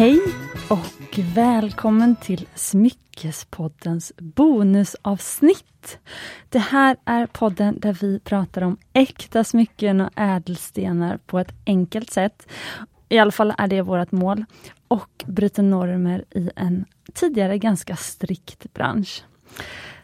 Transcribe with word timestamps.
Hej 0.00 0.20
och 0.68 1.18
välkommen 1.34 2.16
till 2.16 2.46
Smyckespoddens 2.54 4.12
bonusavsnitt. 4.18 5.98
Det 6.48 6.58
här 6.58 6.96
är 7.04 7.26
podden 7.26 7.80
där 7.80 7.92
vi 7.92 8.20
pratar 8.20 8.62
om 8.62 8.76
äkta 8.92 9.44
smycken 9.44 10.00
och 10.00 10.10
ädelstenar 10.16 11.18
på 11.26 11.38
ett 11.38 11.52
enkelt 11.66 12.10
sätt. 12.10 12.48
I 13.08 13.18
alla 13.18 13.30
fall 13.30 13.54
är 13.58 13.68
det 13.68 13.82
vårt 13.82 14.12
mål. 14.12 14.44
Och 14.88 15.24
bryter 15.26 15.62
normer 15.62 16.24
i 16.30 16.50
en 16.56 16.84
tidigare 17.14 17.58
ganska 17.58 17.96
strikt 17.96 18.72
bransch. 18.74 19.24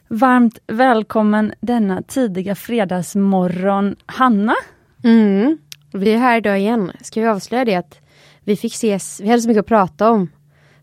Varmt 0.08 0.58
välkommen 0.66 1.54
denna 1.60 2.02
tidiga 2.02 2.54
fredagsmorgon, 2.54 3.96
Hanna. 4.06 4.54
Mm. 5.04 5.58
Vi 5.92 6.12
är 6.12 6.18
här 6.18 6.36
idag 6.36 6.58
igen. 6.58 6.92
Ska 7.00 7.20
vi 7.20 7.26
avslöja 7.26 7.64
det 7.64 7.74
att 7.74 8.05
vi 8.46 8.56
fick 8.56 8.74
ses, 8.74 9.20
vi 9.20 9.28
hade 9.28 9.42
så 9.42 9.48
mycket 9.48 9.60
att 9.60 9.66
prata 9.66 10.10
om. 10.10 10.28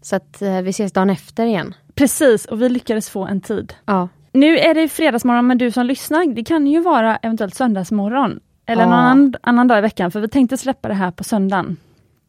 Så 0.02 0.16
att 0.16 0.42
eh, 0.42 0.62
vi 0.62 0.70
ses 0.70 0.92
dagen 0.92 1.10
efter 1.10 1.46
igen. 1.46 1.74
Precis, 1.96 2.46
och 2.46 2.62
vi 2.62 2.70
lyckades 2.70 3.10
få 3.10 3.26
en 3.26 3.42
tid. 3.42 3.74
Ja. 3.86 4.10
Nu 4.34 4.58
är 4.58 4.74
det 4.74 4.90
fredagsmorgon, 4.90 5.48
men 5.48 5.58
du 5.58 5.72
som 5.72 5.86
lyssnar, 5.86 6.34
det 6.36 6.44
kan 6.44 6.68
ju 6.68 6.82
vara 6.82 7.16
eventuellt 7.16 7.56
söndagsmorgon. 7.56 8.40
Eller 8.66 8.82
Ja. 8.84 8.90
någon 8.90 9.00
annan, 9.00 9.34
annan 9.44 9.68
dag 9.68 9.78
i 9.78 9.82
veckan, 9.82 10.12
för 10.12 10.20
vi 10.20 10.28
tänkte 10.28 10.58
släppa 10.58 10.88
det 10.88 10.94
här 10.94 11.12
på 11.12 11.24
söndagen. 11.24 11.78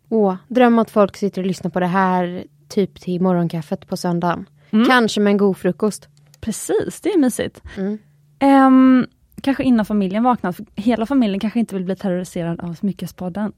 Åh, 0.09 0.35
dröm 0.49 0.79
att 0.79 0.91
folk 0.91 1.17
sitter 1.17 1.41
och 1.43 1.47
lyssnar 1.47 1.71
på 1.71 1.81
det 1.81 1.87
här 1.87 2.45
typ 2.69 3.01
till 3.01 3.21
morgonkaffet 3.23 3.87
på 3.89 3.97
söndagen. 3.97 4.49
Mm. 4.71 4.87
Kanske 4.87 5.21
med 5.21 5.31
en 5.31 5.37
god 5.37 5.57
frukost. 5.57 6.09
Precis, 6.41 7.01
det 7.01 7.09
är 7.13 7.19
mysigt. 7.19 7.63
Mm. 7.77 7.99
Ehm, 8.39 9.07
kanske 9.43 9.63
innan 9.65 9.85
familjen 9.87 10.23
vaknar, 10.23 10.53
för 10.53 10.67
hela 10.75 11.07
familjen 11.07 11.41
kanske 11.41 11.59
inte 11.61 11.75
vill 11.75 11.85
bli 11.85 11.97
terroriserad 11.97 12.61
av 12.61 12.75
Smyckespodden. 12.75 13.53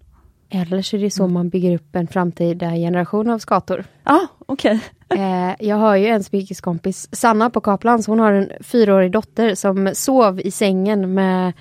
Eller 0.50 0.82
så 0.82 0.96
är 0.96 1.00
det 1.00 1.10
så 1.10 1.26
man 1.26 1.48
bygger 1.48 1.74
upp 1.74 1.96
en 1.96 2.06
framtida 2.06 2.70
generation 2.70 3.30
av 3.30 3.38
skator. 3.38 3.84
Ja, 4.04 4.26
okej. 4.46 4.80
Eh, 5.08 5.54
jag 5.58 5.76
har 5.76 5.96
ju 5.96 6.06
en 6.06 6.24
smyckeskompis, 6.24 7.08
Sanna 7.12 7.50
på 7.50 7.60
Kaplans, 7.60 8.06
hon 8.06 8.20
har 8.20 8.32
en 8.32 8.50
fyraårig 8.60 9.12
dotter 9.12 9.54
som 9.54 9.90
sov 9.94 10.40
i 10.40 10.50
sängen 10.50 11.14
med 11.14 11.52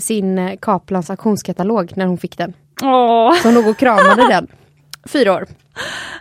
sin 0.00 0.56
Kaplans 0.62 1.10
auktionskatalog 1.10 1.92
när 1.96 2.06
hon 2.06 2.18
fick 2.18 2.38
den. 2.38 2.52
Åh, 2.82 3.34
Så 3.34 3.48
hon 3.48 3.54
låg 3.54 3.66
och 3.68 3.76
kramade 3.76 4.28
den. 4.28 4.46
Fyra 5.08 5.34
år. 5.34 5.46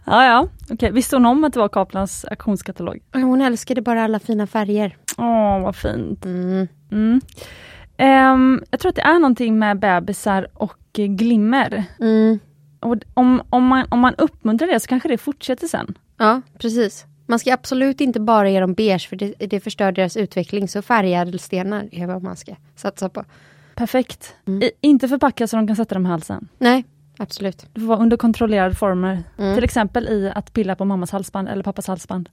ja, 0.05 0.25
ja. 0.25 0.47
Okej, 0.69 0.91
visste 0.91 1.15
hon 1.15 1.25
om 1.25 1.43
att 1.43 1.53
det 1.53 1.59
var 1.59 1.69
Kaplans 1.69 2.25
auktionskatalog? 2.25 2.99
Hon 3.13 3.41
älskade 3.41 3.81
bara 3.81 4.03
alla 4.03 4.19
fina 4.19 4.47
färger. 4.47 4.97
Åh, 5.17 5.61
vad 5.61 5.75
fint. 5.75 6.25
Mm. 6.25 6.67
Mm. 6.91 7.21
Ehm, 7.97 8.63
jag 8.71 8.79
tror 8.79 8.89
att 8.89 8.95
det 8.95 9.01
är 9.01 9.19
någonting 9.19 9.59
med 9.59 9.79
bebisar 9.79 10.47
och 10.53 10.77
glimmer. 10.93 11.83
Mm. 11.99 12.39
Och 12.79 12.95
om, 13.13 13.41
om, 13.49 13.63
man, 13.63 13.85
om 13.89 13.99
man 13.99 14.15
uppmuntrar 14.15 14.67
det 14.67 14.79
så 14.79 14.87
kanske 14.87 15.09
det 15.09 15.17
fortsätter 15.17 15.67
sen. 15.67 15.97
Ja, 16.17 16.41
precis. 16.57 17.05
Man 17.25 17.39
ska 17.39 17.53
absolut 17.53 18.01
inte 18.01 18.19
bara 18.19 18.49
ge 18.49 18.59
dem 18.59 18.73
beige 18.73 19.09
för 19.09 19.15
det, 19.15 19.33
det 19.39 19.59
förstör 19.59 19.91
deras 19.91 20.17
utveckling. 20.17 20.67
Så 20.67 20.81
färgädelstenar 20.81 21.89
är 21.91 22.07
vad 22.07 22.23
man 22.23 22.35
ska 22.35 22.55
satsa 22.75 23.09
på. 23.09 23.23
Perfekt. 23.75 24.35
Mm. 24.47 24.63
I, 24.63 24.71
inte 24.81 25.07
förpackat 25.07 25.49
så 25.49 25.55
de 25.55 25.67
kan 25.67 25.75
sätta 25.75 25.95
dem 25.95 26.05
i 26.05 26.09
halsen. 26.09 26.47
Nej, 26.57 26.85
absolut. 27.17 27.65
Det 27.73 27.79
får 27.79 27.87
vara 27.87 27.99
under 27.99 28.17
kontrollerade 28.17 28.75
former. 28.75 29.23
Mm. 29.37 29.55
Till 29.55 29.63
exempel 29.63 30.07
i 30.07 30.31
att 30.35 30.53
pilla 30.53 30.75
på 30.75 30.85
mammas 30.85 31.11
halsband 31.11 31.49
eller 31.49 31.63
pappas 31.63 31.87
halsband. 31.87 32.29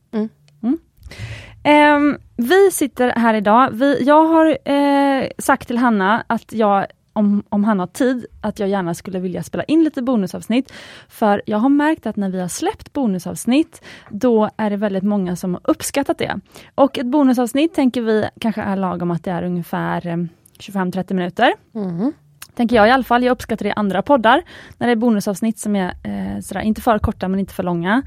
Um, 1.65 2.19
vi 2.37 2.71
sitter 2.71 3.09
här 3.09 3.35
idag. 3.35 3.71
Vi, 3.73 4.05
jag 4.05 4.27
har 4.27 4.59
eh, 4.69 5.29
sagt 5.39 5.67
till 5.67 5.79
Hanna 5.79 6.25
att 6.27 6.53
jag 6.53 6.87
om, 7.15 7.43
om 7.49 7.65
han 7.65 7.81
har 7.81 7.87
tid, 7.87 8.27
att 8.41 8.59
jag 8.59 8.69
gärna 8.69 8.95
skulle 8.95 9.19
vilja 9.19 9.43
spela 9.43 9.65
in 9.65 9.85
lite 9.85 10.03
bonusavsnitt. 10.03 10.73
För 11.09 11.43
jag 11.47 11.59
har 11.59 11.69
märkt 11.69 12.07
att 12.07 12.17
när 12.17 12.31
vi 12.31 12.41
har 12.41 12.49
släppt 12.49 12.93
bonusavsnitt, 12.93 13.83
då 14.11 14.51
är 14.57 14.71
det 14.71 14.77
väldigt 14.77 15.03
många 15.03 15.37
som 15.37 15.55
har 15.55 15.61
uppskattat 15.65 16.19
det. 16.19 16.41
Och 16.75 16.99
ett 16.99 17.07
bonusavsnitt 17.07 17.75
tänker 17.75 18.03
vi 18.03 18.25
kanske 18.41 18.63
är 18.63 18.77
lagom 18.77 19.11
att 19.11 19.25
det 19.25 19.31
är 19.31 19.43
ungefär 19.43 20.07
eh, 20.07 20.17
25-30 20.59 21.15
minuter. 21.15 21.53
Mm. 21.75 22.13
Tänker 22.55 22.77
jag 22.77 22.89
i 22.89 22.91
alla 22.91 23.05
fall. 23.05 23.25
Jag 23.25 23.33
uppskattar 23.33 23.65
det 23.65 23.69
i 23.69 23.73
andra 23.77 24.03
poddar, 24.03 24.43
när 24.79 24.87
det 24.87 24.93
är 24.93 24.97
bonusavsnitt 24.97 25.59
som 25.59 25.77
är 25.77 25.87
eh, 26.03 26.41
sådär, 26.41 26.61
inte 26.61 26.81
för 26.81 26.99
korta 26.99 27.29
men 27.29 27.41
inte 27.41 27.55
för 27.55 27.63
långa. 27.63 28.03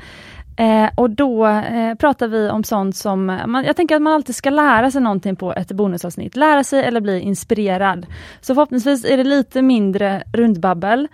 Eh, 0.58 0.90
och 0.96 1.10
då 1.10 1.48
eh, 1.48 1.96
pratar 1.96 2.28
vi 2.28 2.50
om 2.50 2.64
sånt 2.64 2.96
som, 2.96 3.26
man, 3.26 3.64
jag 3.66 3.76
tänker 3.76 3.96
att 3.96 4.02
man 4.02 4.14
alltid 4.14 4.36
ska 4.36 4.50
lära 4.50 4.92
sig 4.92 5.02
någonting 5.02 5.36
på 5.36 5.54
ett 5.54 5.72
bonusavsnitt. 5.72 6.36
Lära 6.36 6.64
sig 6.64 6.84
eller 6.84 7.02
bli 7.02 7.20
inspirerad. 7.20 8.06
Så 8.42 8.56
förhoppningsvis 8.56 9.06
är 9.06 9.18
det 9.18 9.24
lite 9.24 9.62
mindre 9.62 10.24
rundbabbel 10.34 11.08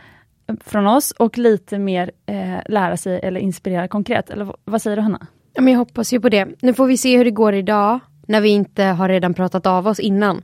eh, 0.48 0.56
från 0.66 0.88
oss 0.88 1.12
och 1.12 1.38
lite 1.38 1.80
mer 1.80 2.12
eh, 2.26 2.60
lära 2.66 2.98
sig 2.98 3.20
eller 3.24 3.40
inspirera 3.40 3.88
konkret. 3.88 4.30
Eller 4.30 4.54
vad 4.66 4.82
säger 4.82 4.98
du 4.98 5.02
Hanna? 5.02 5.28
Ja, 5.54 5.62
men 5.62 5.74
jag 5.74 5.80
hoppas 5.80 6.14
ju 6.14 6.20
på 6.20 6.30
det. 6.30 6.48
Nu 6.62 6.74
får 6.74 6.86
vi 6.86 6.98
se 6.98 7.18
hur 7.18 7.26
det 7.26 7.32
går 7.32 7.54
idag. 7.54 8.00
När 8.28 8.42
vi 8.42 8.50
inte 8.50 8.84
har 8.84 9.10
redan 9.10 9.34
pratat 9.34 9.66
av 9.66 9.88
oss 9.88 10.00
innan. 10.00 10.42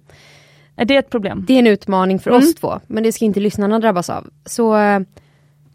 Är 0.79 0.85
det 0.85 0.95
ett 0.95 1.09
problem? 1.09 1.43
Det 1.47 1.53
är 1.53 1.59
en 1.59 1.67
utmaning 1.67 2.19
för 2.19 2.31
Mm. 2.31 2.43
oss 2.43 2.55
två. 2.55 2.79
Men 2.87 3.03
det 3.03 3.11
ska 3.11 3.25
inte 3.25 3.39
lyssnarna 3.39 3.79
drabbas 3.79 4.09
av. 4.09 4.27
Så 4.45 4.77
eh, 4.77 4.99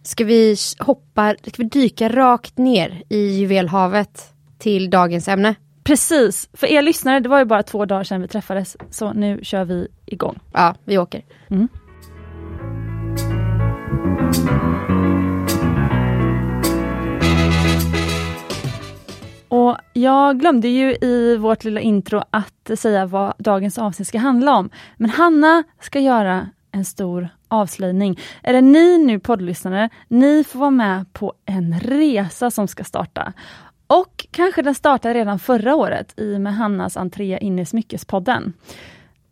ska 0.03 0.25
vi 0.25 0.57
hoppa, 0.79 1.35
ska 1.43 1.63
vi 1.63 1.69
dyka 1.69 2.09
rakt 2.09 2.59
ner 2.59 3.03
i 3.09 3.19
juvelhavet 3.27 4.33
till 4.59 4.91
dagens 4.91 5.29
ämne. 5.29 5.55
Precis, 5.85 6.49
för 6.53 6.67
er 6.67 6.83
lyssnare, 6.83 7.21
det 7.21 7.29
var 7.29 7.39
ju 7.39 7.45
bara 7.45 7.63
två 7.63 7.85
dagar 7.85 8.05
sedan 8.05 8.23
vi 8.23 8.29
träffades, 8.29 8.77
så 8.91 9.13
nu 9.13 9.41
kör 9.43 9.65
vi 9.65 9.89
igång. 10.07 10.39
Ja, 10.53 10.75
vi 10.85 10.99
åker. 10.99 11.23
Och 11.49 11.57
jag 19.97 20.41
glömde 20.41 20.69
ju 20.69 20.97
i 21.01 21.37
vårt 21.37 21.65
lilla 21.65 21.81
intro 21.81 22.23
att 22.31 22.71
säga 22.79 23.07
vad 23.07 23.35
dagens 23.39 23.79
avsnitt 23.79 24.09
ska 24.09 24.19
handla 24.19 24.57
om. 24.57 24.71
Men 24.97 25.11
Hanna 25.11 25.65
ska 25.81 26.01
göra 26.01 26.49
en 26.73 26.85
stor 26.85 27.29
avslöjning. 27.49 28.21
Är 28.43 28.53
det 28.53 28.61
ni 28.61 28.99
nu 28.99 29.19
poddlyssnare, 29.19 29.89
ni 30.09 30.45
får 30.45 30.59
vara 30.59 30.71
med 30.71 31.13
på 31.13 31.33
en 31.45 31.81
resa 31.81 32.51
som 32.51 32.69
ska 32.69 32.85
starta. 32.85 33.33
Och 33.87 34.27
kanske 34.31 34.63
den 34.63 34.75
startade 34.75 35.15
redan 35.15 35.39
förra 35.39 35.75
året 35.75 36.15
i 36.17 36.37
och 36.37 36.41
med 36.41 36.55
Hannas 36.55 36.97
entré 36.97 37.39
in 37.39 37.59
i 37.59 37.67
Smyckespodden. 37.67 38.53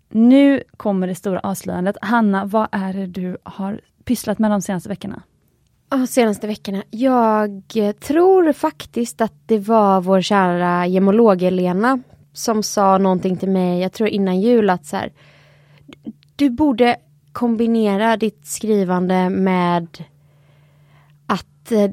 Nu 0.09 0.63
kommer 0.77 1.07
det 1.07 1.15
stora 1.15 1.41
avslöjandet. 1.41 1.97
Hanna, 2.03 2.45
vad 2.45 2.69
är 2.73 2.93
det 2.93 3.07
du 3.07 3.37
har 3.43 3.81
pysslat 4.05 4.39
med 4.39 4.51
de 4.51 4.63
senaste 4.63 4.89
veckorna? 4.89 5.23
Senaste 6.09 6.47
veckorna. 6.47 6.83
Jag 6.91 7.63
tror 8.01 8.53
faktiskt 8.53 9.21
att 9.21 9.35
det 9.47 9.59
var 9.59 10.01
vår 10.01 10.21
kära 10.21 10.87
gemolog 10.87 11.43
Elena 11.43 11.99
som 12.33 12.63
sa 12.63 12.99
någonting 12.99 13.37
till 13.37 13.49
mig, 13.49 13.81
jag 13.81 13.93
tror 13.93 14.09
innan 14.09 14.41
jul 14.41 14.71
att 14.71 14.87
så 14.87 14.97
här, 14.97 15.13
du 16.37 16.51
borde 16.51 16.97
kombinera 17.33 18.17
ditt 18.17 18.47
skrivande 18.47 19.31
med 19.31 20.05
att 21.27 21.73
eh, 21.73 21.91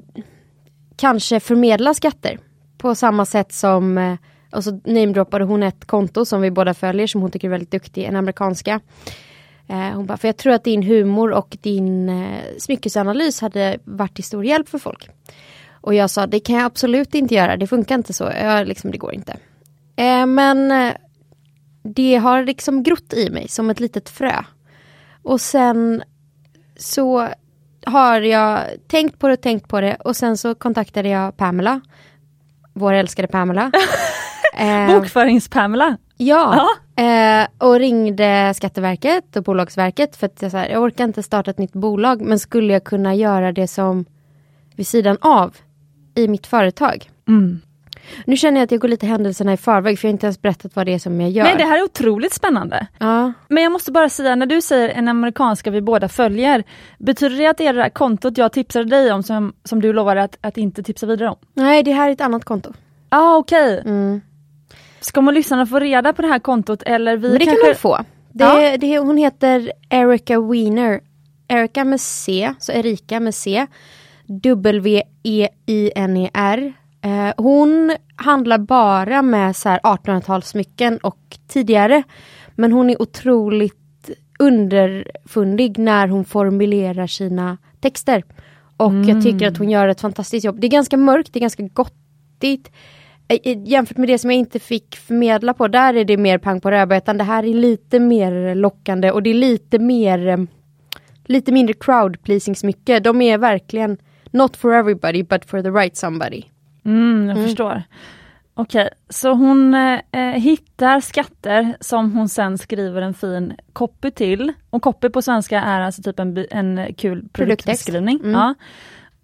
kanske 0.95 1.39
förmedla 1.39 1.93
skatter 1.93 2.39
på 2.77 2.95
samma 2.95 3.25
sätt 3.25 3.53
som 3.53 3.97
eh, 3.97 4.15
och 4.51 4.63
så 4.63 4.81
namedroppade 4.85 5.45
hon 5.45 5.63
ett 5.63 5.85
konto 5.85 6.25
som 6.25 6.41
vi 6.41 6.51
båda 6.51 6.73
följer 6.73 7.07
som 7.07 7.21
hon 7.21 7.31
tycker 7.31 7.47
är 7.47 7.51
väldigt 7.51 7.71
duktig, 7.71 8.03
en 8.03 8.15
amerikanska. 8.15 8.79
Eh, 9.69 9.95
hon 9.95 10.05
bara, 10.05 10.17
för 10.17 10.27
jag 10.27 10.37
tror 10.37 10.53
att 10.53 10.63
din 10.63 10.83
humor 10.83 11.31
och 11.31 11.57
din 11.61 12.09
eh, 12.09 12.43
smyckesanalys 12.57 13.41
hade 13.41 13.79
varit 13.83 14.15
till 14.15 14.23
stor 14.23 14.45
hjälp 14.45 14.69
för 14.69 14.77
folk. 14.77 15.09
Och 15.71 15.93
jag 15.93 16.09
sa, 16.09 16.27
det 16.27 16.39
kan 16.39 16.55
jag 16.55 16.65
absolut 16.65 17.15
inte 17.15 17.35
göra, 17.35 17.57
det 17.57 17.67
funkar 17.67 17.95
inte 17.95 18.13
så, 18.13 18.23
jag, 18.23 18.67
liksom, 18.67 18.91
det 18.91 18.97
går 18.97 19.13
inte. 19.13 19.37
Eh, 19.95 20.25
men 20.25 20.91
det 21.83 22.15
har 22.15 22.43
liksom 22.43 22.83
grott 22.83 23.13
i 23.13 23.29
mig 23.29 23.47
som 23.47 23.69
ett 23.69 23.79
litet 23.79 24.09
frö. 24.09 24.43
Och 25.23 25.41
sen 25.41 26.03
så 26.77 27.27
har 27.85 28.21
jag 28.21 28.59
tänkt 28.87 29.19
på 29.19 29.27
det 29.27 29.33
och 29.33 29.41
tänkt 29.41 29.67
på 29.67 29.81
det 29.81 29.95
och 29.95 30.15
sen 30.15 30.37
så 30.37 30.55
kontaktade 30.55 31.09
jag 31.09 31.37
Pamela. 31.37 31.81
Vår 32.73 32.93
älskade 32.93 33.27
Pamela. 33.27 33.71
Eh, 34.53 34.89
Bokförings-Pamela. 34.89 35.97
Ja, 36.21 36.67
eh, 36.95 37.47
och 37.57 37.79
ringde 37.79 38.53
Skatteverket 38.55 39.35
och 39.35 39.43
Bolagsverket 39.43 40.15
för 40.15 40.25
att 40.25 40.41
jag, 40.41 40.51
så 40.51 40.57
här, 40.57 40.69
jag 40.69 40.83
orkar 40.83 41.03
inte 41.03 41.23
starta 41.23 41.51
ett 41.51 41.57
nytt 41.57 41.73
bolag 41.73 42.21
men 42.21 42.39
skulle 42.39 42.73
jag 42.73 42.83
kunna 42.83 43.15
göra 43.15 43.51
det 43.51 43.67
som 43.67 44.05
vid 44.75 44.87
sidan 44.87 45.17
av 45.21 45.57
i 46.15 46.27
mitt 46.27 46.47
företag. 46.47 47.09
Mm. 47.27 47.61
Nu 48.25 48.37
känner 48.37 48.59
jag 48.59 48.63
att 48.63 48.71
jag 48.71 48.81
går 48.81 48.87
lite 48.87 49.05
händelserna 49.05 49.53
i 49.53 49.57
förväg 49.57 49.99
för 49.99 50.07
jag 50.07 50.09
har 50.09 50.13
inte 50.13 50.25
ens 50.25 50.41
berättat 50.41 50.75
vad 50.75 50.85
det 50.85 50.93
är 50.93 50.99
som 50.99 51.21
jag 51.21 51.29
gör. 51.29 51.43
Nej, 51.43 51.55
det 51.57 51.63
här 51.63 51.77
är 51.77 51.83
otroligt 51.83 52.33
spännande. 52.33 52.87
ja. 52.97 53.33
Men 53.47 53.63
jag 53.63 53.71
måste 53.71 53.91
bara 53.91 54.09
säga, 54.09 54.35
när 54.35 54.45
du 54.45 54.61
säger 54.61 54.89
en 54.89 55.07
amerikanska 55.07 55.71
vi 55.71 55.81
båda 55.81 56.09
följer, 56.09 56.63
betyder 56.97 57.37
det 57.37 57.47
att 57.47 57.57
det 57.57 57.67
är 57.67 57.73
det 57.73 57.81
där 57.81 57.89
kontot 57.89 58.37
jag 58.37 58.51
tipsade 58.51 58.85
dig 58.85 59.11
om 59.11 59.23
som, 59.23 59.53
som 59.63 59.81
du 59.81 59.93
lovade 59.93 60.23
att, 60.23 60.37
att 60.41 60.57
inte 60.57 60.83
tipsa 60.83 61.05
vidare 61.05 61.29
om? 61.29 61.37
Nej, 61.53 61.83
det 61.83 61.91
här 61.91 62.09
är 62.09 62.13
ett 62.13 62.21
annat 62.21 62.45
konto. 62.45 62.73
Ja, 63.09 63.17
ah, 63.17 63.37
okej. 63.37 63.81
Mm. 63.85 64.21
Ska 65.09 65.21
man 65.21 65.33
lyssnarna 65.33 65.65
få 65.65 65.79
reda 65.79 66.13
på 66.13 66.21
det 66.21 66.27
här 66.27 66.39
kontot 66.39 66.83
eller 66.83 67.17
vi 67.17 67.29
Men 67.29 67.39
det 67.39 67.45
kanske... 67.45 67.61
kan 67.61 67.69
man 67.69 67.75
få. 67.75 67.97
Det, 68.31 68.43
Ja. 68.43 68.77
det, 68.77 68.99
hon 68.99 69.17
heter 69.17 69.71
Erica 69.89 70.41
Wiener. 70.41 71.01
Erica 71.47 71.83
med 71.83 72.01
C, 72.01 72.53
så 72.59 72.71
Erika 72.71 73.19
med 73.19 73.35
C. 73.35 73.67
W-E-I-N-E-R. 74.43 75.53
Eh, 77.01 77.33
hon 77.37 77.95
handlar 78.15 78.57
bara 78.57 79.21
med 79.21 79.55
så 79.55 79.69
här 79.69 79.79
1800-talssmycken 79.79 80.99
och 80.99 81.37
tidigare. 81.47 82.03
Men 82.55 82.71
hon 82.71 82.89
är 82.89 83.01
otroligt 83.01 84.09
underfundig 84.39 85.77
när 85.77 86.07
hon 86.07 86.25
formulerar 86.25 87.07
sina 87.07 87.57
texter. 87.79 88.23
Och 88.77 88.91
mm. 88.91 89.09
jag 89.09 89.23
tycker 89.23 89.47
att 89.47 89.57
hon 89.57 89.69
gör 89.69 89.87
ett 89.87 90.01
fantastiskt 90.01 90.45
jobb. 90.45 90.59
Det 90.59 90.67
är 90.67 90.71
ganska 90.71 90.97
mörkt, 90.97 91.33
det 91.33 91.39
är 91.39 91.41
ganska 91.41 91.63
gottigt. 91.63 92.71
Jämfört 93.65 93.97
med 93.97 94.09
det 94.09 94.17
som 94.17 94.31
jag 94.31 94.39
inte 94.39 94.59
fick 94.59 94.95
förmedla 94.95 95.53
på, 95.53 95.67
där 95.67 95.93
är 95.93 96.05
det 96.05 96.17
mer 96.17 96.37
pang 96.37 96.61
på 96.61 96.71
rödbetan. 96.71 97.17
Det 97.17 97.23
här 97.23 97.45
är 97.45 97.53
lite 97.53 97.99
mer 97.99 98.55
lockande 98.55 99.11
och 99.11 99.23
det 99.23 99.29
är 99.29 99.33
lite 99.33 99.79
mer 99.79 100.47
lite 101.25 101.51
mindre 101.51 101.73
crowd 101.73 102.23
pleasing 102.23 102.55
smycke. 102.55 102.99
De 102.99 103.21
är 103.21 103.37
verkligen 103.37 103.97
not 104.31 104.57
for 104.57 104.73
everybody 104.73 105.23
but 105.23 105.45
for 105.45 105.61
the 105.61 105.69
right 105.69 105.97
somebody. 105.97 106.43
Mm, 106.85 107.27
jag 107.27 107.37
mm. 107.37 107.47
förstår. 107.47 107.83
Okej, 108.53 108.81
okay, 108.81 108.89
så 109.09 109.33
hon 109.33 109.73
eh, 109.73 110.19
hittar 110.21 110.99
skatter 110.99 111.75
som 111.79 112.11
hon 112.11 112.29
sen 112.29 112.57
skriver 112.57 113.01
en 113.01 113.13
fin 113.13 113.53
copy 113.73 114.11
till. 114.11 114.53
Och 114.69 114.81
copy 114.81 115.09
på 115.09 115.21
svenska 115.21 115.61
är 115.61 115.81
alltså 115.81 116.01
typ 116.01 116.19
en, 116.19 116.45
en 116.51 116.93
kul 116.93 117.29
produktbeskrivning. 117.31 118.19
Mm. 118.19 118.31
Ja. 118.31 118.55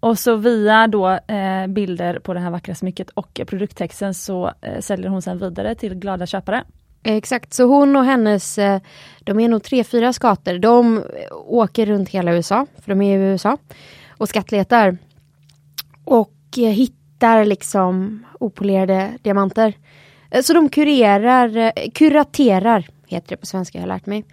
Och 0.06 0.18
så 0.18 0.36
via 0.36 0.86
då 0.86 1.08
eh, 1.08 1.66
bilder 1.66 2.18
på 2.18 2.34
det 2.34 2.40
här 2.40 2.50
vackra 2.50 2.74
smycket 2.74 3.10
och 3.10 3.40
produkttexten 3.46 4.14
så 4.14 4.52
eh, 4.60 4.80
säljer 4.80 5.08
hon 5.08 5.22
sen 5.22 5.38
vidare 5.38 5.74
till 5.74 5.94
glada 5.94 6.26
köpare. 6.26 6.64
Exakt, 7.02 7.54
så 7.54 7.64
hon 7.64 7.96
och 7.96 8.04
hennes, 8.04 8.58
eh, 8.58 8.80
de 9.20 9.40
är 9.40 9.48
nog 9.48 9.62
tre, 9.62 9.84
fyra 9.84 10.12
skater, 10.12 10.58
de 10.58 10.98
eh, 10.98 11.02
åker 11.32 11.86
runt 11.86 12.08
hela 12.08 12.34
USA, 12.34 12.66
för 12.82 12.90
de 12.90 13.02
är 13.02 13.18
i 13.18 13.22
USA, 13.22 13.58
och 14.10 14.28
skattletar. 14.28 14.98
Och 16.04 16.34
eh, 16.58 16.62
hittar 16.62 17.44
liksom 17.44 18.24
opolerade 18.40 19.18
diamanter. 19.22 19.74
Så 20.42 20.52
de 20.52 20.68
kurerar, 20.68 21.72
kuraterar, 21.90 22.88
heter 23.06 23.28
det 23.28 23.36
på 23.36 23.46
svenska, 23.46 23.78
jag 23.78 23.82
har 23.82 23.88
lärt 23.88 24.06
mig, 24.06 24.24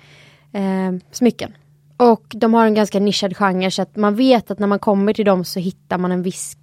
eh, 0.52 0.92
smycken. 1.12 1.54
Och 1.98 2.24
de 2.30 2.54
har 2.54 2.66
en 2.66 2.74
ganska 2.74 3.00
nischad 3.00 3.38
genre 3.38 3.72
så 3.72 3.82
att 3.82 3.96
man 3.96 4.16
vet 4.16 4.52
att 4.52 4.60
när 4.60 4.68
man 4.68 4.80
kommer 4.80 5.14
till 5.14 5.26
dem 5.26 5.46
så 5.46 5.60
hittar 5.60 5.98
man 5.98 6.12
en 6.12 6.22
viss 6.22 6.58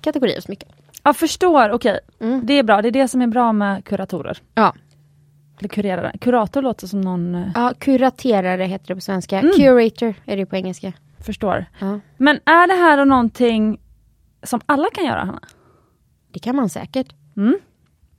kategori 0.00 0.36
av 0.36 0.40
smycken. 0.40 0.68
Jag 1.02 1.16
förstår, 1.16 1.70
okej. 1.70 2.00
Mm. 2.20 2.46
Det 2.46 2.52
är 2.52 2.62
bra, 2.62 2.82
det 2.82 2.88
är 2.88 2.92
det 2.92 3.08
som 3.08 3.22
är 3.22 3.26
bra 3.26 3.52
med 3.52 3.84
kuratorer. 3.84 4.38
Ja. 4.54 4.74
Eller 5.58 5.68
kurerare. 5.68 6.12
Kurator 6.20 6.62
låter 6.62 6.86
som 6.86 7.00
någon... 7.00 7.34
Eh, 7.34 7.48
ja, 7.54 7.72
kuraterare 7.78 8.64
heter 8.64 8.86
det 8.86 8.94
på 8.94 9.00
svenska. 9.00 9.38
Mm. 9.38 9.52
Curator 9.56 10.14
är 10.26 10.36
det 10.36 10.46
på 10.46 10.56
engelska. 10.56 10.92
Förstår. 11.20 11.64
Ja. 11.78 12.00
Men 12.16 12.36
är 12.44 12.66
det 12.66 12.74
här 12.74 13.04
någonting 13.04 13.80
som 14.42 14.60
alla 14.66 14.88
kan 14.94 15.04
göra, 15.04 15.18
Hanna? 15.18 15.42
Det 16.32 16.38
kan 16.38 16.56
man 16.56 16.68
säkert. 16.68 17.14
Mm. 17.36 17.58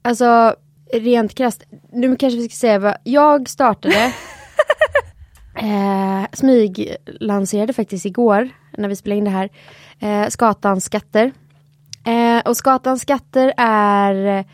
Alltså, 0.02 0.54
rent 0.92 1.34
krasst. 1.34 1.62
Nu 1.92 2.16
kanske 2.16 2.38
vi 2.38 2.48
ska 2.48 2.54
säga 2.54 2.78
vad 2.78 2.96
jag 3.04 3.48
startade. 3.48 4.14
eh, 5.60 6.26
smyglanserade 6.32 7.72
faktiskt 7.72 8.06
igår, 8.06 8.48
när 8.78 8.88
vi 8.88 8.96
spelade 8.96 9.18
in 9.18 9.24
det 9.24 9.30
här. 9.30 9.48
Eh, 9.98 10.28
Skatans 10.28 10.84
skatter. 10.84 11.32
Eh, 12.06 12.48
och 12.48 12.56
Skatans 12.56 13.02
skatter 13.02 13.52
är 13.56 14.44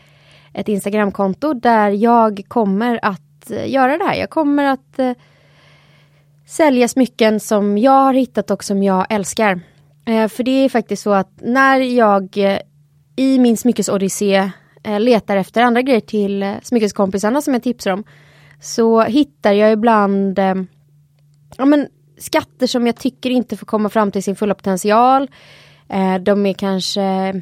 ett 0.53 0.67
Instagramkonto 0.67 1.53
där 1.53 1.89
jag 1.89 2.41
kommer 2.47 2.99
att 3.01 3.51
göra 3.65 3.97
det 3.97 4.03
här. 4.03 4.15
Jag 4.15 4.29
kommer 4.29 4.63
att 4.63 4.99
eh, 4.99 5.11
sälja 6.47 6.87
smycken 6.87 7.39
som 7.39 7.77
jag 7.77 7.91
har 8.03 8.13
hittat 8.13 8.51
och 8.51 8.63
som 8.63 8.83
jag 8.83 9.05
älskar. 9.09 9.59
Eh, 10.05 10.27
för 10.27 10.43
det 10.43 10.51
är 10.51 10.69
faktiskt 10.69 11.03
så 11.03 11.13
att 11.13 11.31
när 11.41 11.79
jag 11.79 12.37
eh, 12.37 12.59
i 13.15 13.39
min 13.39 13.57
smyckesodyssé 13.57 14.51
eh, 14.83 14.99
letar 14.99 15.37
efter 15.37 15.61
andra 15.61 15.81
grejer 15.81 16.01
till 16.01 16.43
eh, 16.43 16.53
smyckeskompisarna 16.61 17.41
som 17.41 17.53
jag 17.53 17.63
tipsar 17.63 17.91
om 17.91 18.03
så 18.61 19.01
hittar 19.01 19.53
jag 19.53 19.71
ibland 19.71 20.39
eh, 20.39 20.55
ja, 21.57 21.65
men, 21.65 21.87
skatter 22.17 22.67
som 22.67 22.85
jag 22.85 22.95
tycker 22.95 23.29
inte 23.29 23.57
får 23.57 23.65
komma 23.65 23.89
fram 23.89 24.11
till 24.11 24.23
sin 24.23 24.35
fulla 24.35 24.55
potential. 24.55 25.27
de 26.21 26.45
är 26.45 26.53
kanske 26.53 27.33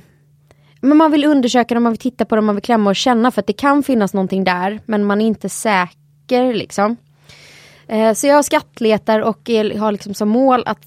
men 0.81 0.97
man 0.97 1.11
vill 1.11 1.25
undersöka 1.25 1.73
dem, 1.73 1.83
man 1.83 1.91
vill 1.91 1.99
titta 1.99 2.25
på 2.25 2.35
dem, 2.35 2.45
man 2.45 2.55
vill 2.55 2.63
klämma 2.63 2.89
och 2.89 2.95
känna 2.95 3.31
för 3.31 3.41
att 3.41 3.47
det 3.47 3.53
kan 3.53 3.83
finnas 3.83 4.13
någonting 4.13 4.43
där 4.43 4.79
men 4.85 5.05
man 5.05 5.21
är 5.21 5.25
inte 5.25 5.49
säker 5.49 6.53
liksom. 6.53 6.97
Eh, 7.87 8.13
så 8.13 8.27
jag 8.27 8.45
skattletar 8.45 9.19
och 9.19 9.49
är, 9.49 9.77
har 9.77 9.91
liksom 9.91 10.13
som 10.13 10.29
mål 10.29 10.63
att 10.65 10.79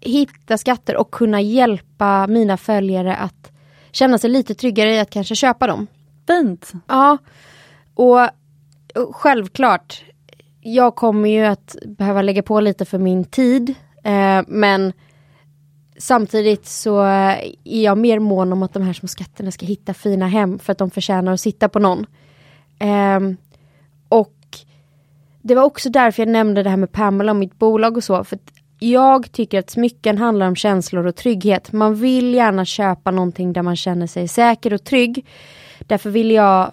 hitta 0.00 0.58
skatter 0.58 0.96
och 0.96 1.10
kunna 1.10 1.40
hjälpa 1.40 2.26
mina 2.26 2.56
följare 2.56 3.16
att 3.16 3.52
känna 3.92 4.18
sig 4.18 4.30
lite 4.30 4.54
tryggare 4.54 4.94
i 4.94 5.00
att 5.00 5.10
kanske 5.10 5.34
köpa 5.34 5.66
dem. 5.66 5.86
Fint! 6.26 6.72
Ja. 6.86 7.18
Och, 7.94 8.20
och 8.94 9.16
självklart, 9.16 10.02
jag 10.60 10.94
kommer 10.94 11.28
ju 11.28 11.44
att 11.44 11.76
behöva 11.86 12.22
lägga 12.22 12.42
på 12.42 12.60
lite 12.60 12.84
för 12.84 12.98
min 12.98 13.24
tid. 13.24 13.74
Eh, 14.04 14.42
men 14.46 14.92
Samtidigt 15.98 16.66
så 16.66 17.00
är 17.00 17.52
jag 17.62 17.98
mer 17.98 18.18
mån 18.18 18.52
om 18.52 18.62
att 18.62 18.72
de 18.72 18.82
här 18.82 18.92
små 18.92 19.08
skatterna 19.08 19.50
ska 19.50 19.66
hitta 19.66 19.94
fina 19.94 20.28
hem 20.28 20.58
för 20.58 20.72
att 20.72 20.78
de 20.78 20.90
förtjänar 20.90 21.32
att 21.32 21.40
sitta 21.40 21.68
på 21.68 21.78
någon. 21.78 22.06
Eh, 22.78 23.20
och 24.08 24.34
det 25.42 25.54
var 25.54 25.62
också 25.62 25.90
därför 25.90 26.22
jag 26.22 26.28
nämnde 26.28 26.62
det 26.62 26.70
här 26.70 26.76
med 26.76 26.92
Pamela 26.92 27.32
och 27.32 27.36
mitt 27.36 27.58
bolag 27.58 27.96
och 27.96 28.04
så. 28.04 28.24
För 28.24 28.38
jag 28.78 29.32
tycker 29.32 29.58
att 29.58 29.70
smycken 29.70 30.18
handlar 30.18 30.48
om 30.48 30.56
känslor 30.56 31.06
och 31.06 31.16
trygghet. 31.16 31.72
Man 31.72 31.94
vill 31.94 32.34
gärna 32.34 32.64
köpa 32.64 33.10
någonting 33.10 33.52
där 33.52 33.62
man 33.62 33.76
känner 33.76 34.06
sig 34.06 34.28
säker 34.28 34.72
och 34.72 34.84
trygg. 34.84 35.26
Därför 35.80 36.10
vill 36.10 36.30
jag 36.30 36.70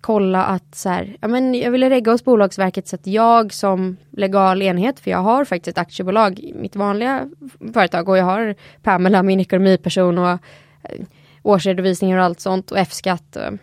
kolla 0.00 0.44
att 0.44 0.74
så 0.74 0.88
här, 0.88 1.16
ja, 1.20 1.28
men 1.28 1.54
jag 1.54 1.70
ville 1.70 1.90
regga 1.90 2.12
hos 2.12 2.24
Bolagsverket 2.24 2.88
så 2.88 2.96
att 2.96 3.06
jag 3.06 3.52
som 3.52 3.96
legal 4.10 4.62
enhet, 4.62 5.00
för 5.00 5.10
jag 5.10 5.18
har 5.18 5.44
faktiskt 5.44 5.68
ett 5.68 5.78
aktiebolag 5.78 6.38
i 6.38 6.54
mitt 6.54 6.76
vanliga 6.76 7.28
företag 7.74 8.08
och 8.08 8.18
jag 8.18 8.24
har 8.24 8.54
Pamela, 8.82 9.22
min 9.22 9.40
ekonomiperson 9.40 10.18
och 10.18 10.28
eh, 10.28 10.38
årsredovisningar 11.42 12.18
och 12.18 12.24
allt 12.24 12.40
sånt 12.40 12.70
och 12.70 12.78
F-skatt. 12.78 13.24
Jag 13.32 13.58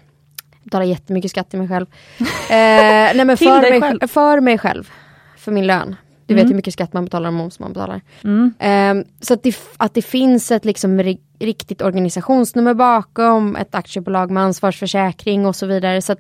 betalar 0.63 0.85
jättemycket 0.85 1.31
skatt 1.31 1.49
till 1.49 1.59
mig 1.59 1.67
själv. 1.67 1.85
eh, 2.19 2.25
nej 2.49 3.25
men 3.25 3.37
för, 3.37 3.61
mig, 3.61 3.81
själv. 3.81 4.07
för 4.07 4.39
mig 4.41 4.57
själv. 4.57 4.91
För 5.37 5.51
min 5.51 5.67
lön. 5.67 5.95
Du 6.25 6.33
mm. 6.33 6.43
vet 6.43 6.49
hur 6.49 6.55
mycket 6.55 6.73
skatt 6.73 6.93
man 6.93 7.05
betalar 7.05 7.27
och 7.27 7.33
moms 7.33 7.59
man 7.59 7.73
betalar. 7.73 8.01
Mm. 8.23 8.53
Eh, 8.59 9.07
så 9.21 9.33
att 9.33 9.43
det, 9.43 9.55
att 9.77 9.93
det 9.93 10.01
finns 10.01 10.51
ett 10.51 10.65
liksom 10.65 11.15
riktigt 11.39 11.81
organisationsnummer 11.81 12.73
bakom, 12.73 13.55
ett 13.55 13.75
aktiebolag 13.75 14.31
med 14.31 14.43
ansvarsförsäkring 14.43 15.45
och 15.45 15.55
så 15.55 15.65
vidare. 15.65 16.01
Så 16.01 16.13
att 16.13 16.19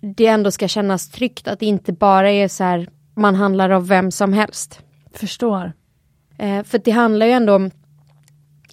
det 0.00 0.26
ändå 0.26 0.50
ska 0.50 0.68
kännas 0.68 1.10
tryggt 1.10 1.48
att 1.48 1.60
det 1.60 1.66
inte 1.66 1.92
bara 1.92 2.30
är 2.30 2.48
så 2.48 2.64
här 2.64 2.88
man 3.14 3.34
handlar 3.34 3.70
av 3.70 3.88
vem 3.88 4.10
som 4.10 4.32
helst. 4.32 4.80
Förstår. 5.14 5.72
Eh, 6.38 6.62
för 6.62 6.80
det 6.84 6.90
handlar 6.90 7.26
ju 7.26 7.32
ändå 7.32 7.54
om 7.54 7.70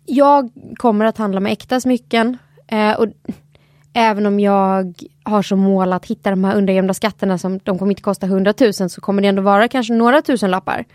jag 0.05 0.51
kommer 0.75 1.05
att 1.05 1.17
handla 1.17 1.39
med 1.39 1.51
äkta 1.51 1.79
smycken. 1.79 2.37
Eh, 2.67 2.91
och 2.91 3.07
även 3.99 4.25
om 4.25 4.39
jag 4.39 4.93
har 5.23 5.41
som 5.41 5.59
mål 5.59 5.93
att 5.93 6.05
hitta 6.05 6.29
de 6.29 6.43
här 6.43 6.55
undangömda 6.55 6.93
skatterna 6.93 7.37
som 7.37 7.59
de 7.63 7.79
kommer 7.79 7.91
inte 7.91 8.01
kosta 8.01 8.25
100 8.25 8.53
000 8.59 8.73
så 8.73 9.01
kommer 9.01 9.21
det 9.21 9.27
ändå 9.27 9.41
vara 9.41 9.67
kanske 9.67 9.93
några 9.93 10.21
tusen 10.21 10.51
lappar. 10.51 10.85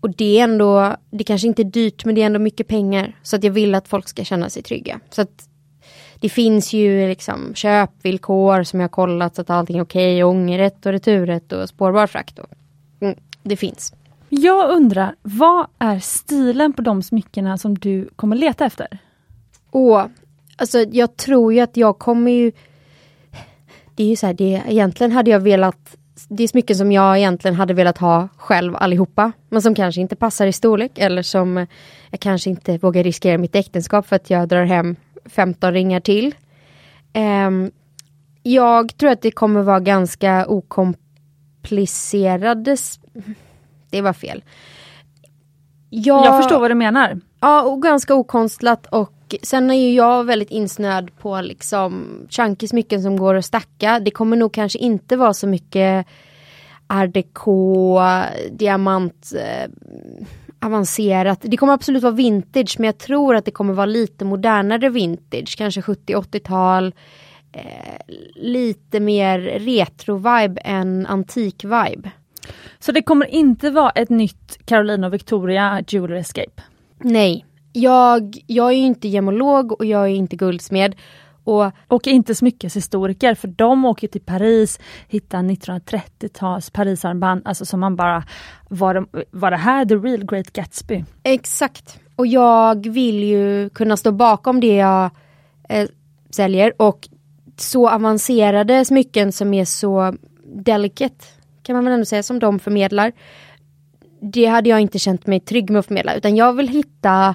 Och 0.00 0.10
det 0.10 0.38
är 0.38 0.44
ändå, 0.44 0.96
det 1.10 1.24
kanske 1.24 1.46
inte 1.46 1.62
är 1.62 1.64
dyrt 1.64 2.04
men 2.04 2.14
det 2.14 2.22
är 2.22 2.26
ändå 2.26 2.38
mycket 2.38 2.68
pengar. 2.68 3.16
Så 3.22 3.36
att 3.36 3.44
jag 3.44 3.50
vill 3.50 3.74
att 3.74 3.88
folk 3.88 4.08
ska 4.08 4.24
känna 4.24 4.50
sig 4.50 4.62
trygga. 4.62 5.00
Så 5.10 5.22
att 5.22 5.48
det 6.20 6.28
finns 6.28 6.72
ju 6.72 7.08
liksom 7.08 7.54
köpvillkor 7.54 8.62
som 8.62 8.80
jag 8.80 8.90
kollat 8.90 9.34
så 9.34 9.42
att 9.42 9.50
allting 9.50 9.78
är 9.78 9.82
okej, 9.82 10.14
okay, 10.14 10.22
ångerrätt 10.22 10.86
och 10.86 10.92
returrätt 10.92 11.52
och 11.52 11.68
spårbar 11.68 12.06
frakt. 12.06 12.38
Och, 12.38 12.48
mm, 13.00 13.18
det 13.42 13.56
finns. 13.56 13.92
Jag 14.28 14.70
undrar, 14.70 15.14
vad 15.22 15.66
är 15.78 15.98
stilen 15.98 16.72
på 16.72 16.82
de 16.82 17.02
smyckena 17.02 17.58
som 17.58 17.74
du 17.74 18.08
kommer 18.16 18.36
leta 18.36 18.64
efter? 18.64 18.98
Åh, 19.70 20.06
alltså 20.56 20.78
jag 20.78 21.16
tror 21.16 21.54
ju 21.54 21.60
att 21.60 21.76
jag 21.76 21.98
kommer 21.98 22.30
ju... 22.30 22.52
Det 23.94 24.02
är 24.02 24.08
ju 24.08 24.16
så 24.16 24.26
här, 24.26 24.34
det, 24.34 24.62
egentligen 24.66 25.12
hade 25.12 25.30
jag 25.30 25.40
velat 25.40 25.96
det 26.28 26.42
är 26.42 26.48
smycken 26.48 26.76
som 26.76 26.92
jag 26.92 27.18
egentligen 27.18 27.54
hade 27.54 27.74
velat 27.74 27.98
ha 27.98 28.28
själv 28.36 28.76
allihopa. 28.76 29.32
Men 29.48 29.62
som 29.62 29.74
kanske 29.74 30.00
inte 30.00 30.16
passar 30.16 30.46
i 30.46 30.52
storlek 30.52 30.98
eller 30.98 31.22
som 31.22 31.66
jag 32.10 32.20
kanske 32.20 32.50
inte 32.50 32.78
vågar 32.78 33.04
riskera 33.04 33.38
mitt 33.38 33.54
äktenskap 33.54 34.06
för 34.06 34.16
att 34.16 34.30
jag 34.30 34.48
drar 34.48 34.64
hem 34.64 34.96
15 35.24 35.72
ringar 35.72 36.00
till. 36.00 36.34
Um, 37.14 37.70
jag 38.42 38.96
tror 38.96 39.10
att 39.10 39.22
det 39.22 39.30
kommer 39.30 39.62
vara 39.62 39.80
ganska 39.80 40.46
okomplicerade... 40.46 42.76
Det 43.90 44.00
var 44.00 44.12
fel. 44.12 44.44
Jag, 45.90 46.26
jag 46.26 46.42
förstår 46.42 46.60
vad 46.60 46.70
du 46.70 46.74
menar. 46.74 47.20
Ja, 47.40 47.62
och 47.62 47.82
ganska 47.82 48.14
okonstlat 48.14 48.86
och 48.86 49.15
sen 49.42 49.70
är 49.70 49.74
ju 49.74 49.94
jag 49.94 50.24
väldigt 50.24 50.50
insnöad 50.50 51.10
på 51.18 51.40
liksom 51.40 52.06
chunky 52.28 52.68
smycken 52.68 53.02
som 53.02 53.16
går 53.16 53.34
att 53.34 53.44
stacka. 53.44 54.00
Det 54.00 54.10
kommer 54.10 54.36
nog 54.36 54.52
kanske 54.52 54.78
inte 54.78 55.16
vara 55.16 55.34
så 55.34 55.46
mycket 55.46 56.06
art 56.86 57.14
déco, 57.14 58.00
diamant, 58.50 59.32
eh, 59.36 59.70
avancerat. 60.60 61.38
Det 61.42 61.56
kommer 61.56 61.72
absolut 61.72 62.02
vara 62.02 62.14
vintage 62.14 62.76
men 62.78 62.86
jag 62.86 62.98
tror 62.98 63.36
att 63.36 63.44
det 63.44 63.50
kommer 63.50 63.74
vara 63.74 63.86
lite 63.86 64.24
modernare 64.24 64.88
vintage. 64.88 65.54
Kanske 65.58 65.80
70-80-tal. 65.80 66.94
Eh, 67.52 68.14
lite 68.34 69.00
mer 69.00 69.38
retro-vibe 69.40 70.58
än 70.64 71.06
antik-vibe. 71.06 72.10
Så 72.78 72.92
det 72.92 73.02
kommer 73.02 73.26
inte 73.26 73.70
vara 73.70 73.90
ett 73.90 74.10
nytt 74.10 74.58
Carolina 74.64 75.06
och 75.06 75.14
Victoria 75.14 75.82
Jewelry 75.88 76.18
Escape? 76.18 76.62
Nej. 76.98 77.44
Jag, 77.78 78.36
jag 78.46 78.72
är 78.72 78.76
inte 78.76 79.08
gemolog 79.08 79.72
och 79.72 79.84
jag 79.84 80.02
är 80.02 80.14
inte 80.14 80.36
guldsmed. 80.36 80.94
Och, 81.44 81.72
och 81.88 82.06
inte 82.06 82.34
smyckeshistoriker 82.34 83.34
för 83.34 83.48
de 83.48 83.84
åker 83.84 84.08
till 84.08 84.20
Paris, 84.20 84.80
hittar 85.08 85.38
1930-tals 85.42 86.70
Parisarmband, 86.70 87.42
alltså 87.44 87.64
som 87.64 87.80
man 87.80 87.96
bara, 87.96 88.24
var, 88.68 88.94
de, 88.94 89.08
var 89.30 89.50
det 89.50 89.56
här 89.56 89.84
the 89.84 89.94
real 89.94 90.24
great 90.24 90.52
Gatsby? 90.52 91.04
Exakt. 91.22 91.98
Och 92.16 92.26
jag 92.26 92.88
vill 92.88 93.24
ju 93.24 93.70
kunna 93.70 93.96
stå 93.96 94.12
bakom 94.12 94.60
det 94.60 94.76
jag 94.76 95.10
eh, 95.68 95.88
säljer 96.30 96.82
och 96.82 97.08
så 97.56 97.88
avancerade 97.88 98.84
smycken 98.84 99.32
som 99.32 99.54
är 99.54 99.64
så 99.64 100.14
delicate 100.44 101.24
kan 101.62 101.76
man 101.76 101.84
väl 101.84 101.94
ändå 101.94 102.06
säga 102.06 102.22
som 102.22 102.38
de 102.38 102.58
förmedlar. 102.58 103.12
Det 104.20 104.46
hade 104.46 104.70
jag 104.70 104.80
inte 104.80 104.98
känt 104.98 105.26
mig 105.26 105.40
trygg 105.40 105.70
med 105.70 105.78
att 105.80 105.86
förmedla 105.86 106.14
utan 106.14 106.36
jag 106.36 106.52
vill 106.52 106.68
hitta 106.68 107.34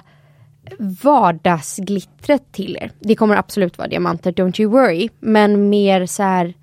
vardagsglittret 0.78 2.52
till 2.52 2.76
er. 2.76 2.90
Det 3.00 3.16
kommer 3.16 3.36
absolut 3.36 3.78
vara 3.78 3.88
diamanter, 3.88 4.32
don't 4.32 4.60
you 4.60 4.70
worry. 4.70 5.08
Men 5.20 5.68
mer 5.68 6.06
så 6.06 6.22
här, 6.22 6.54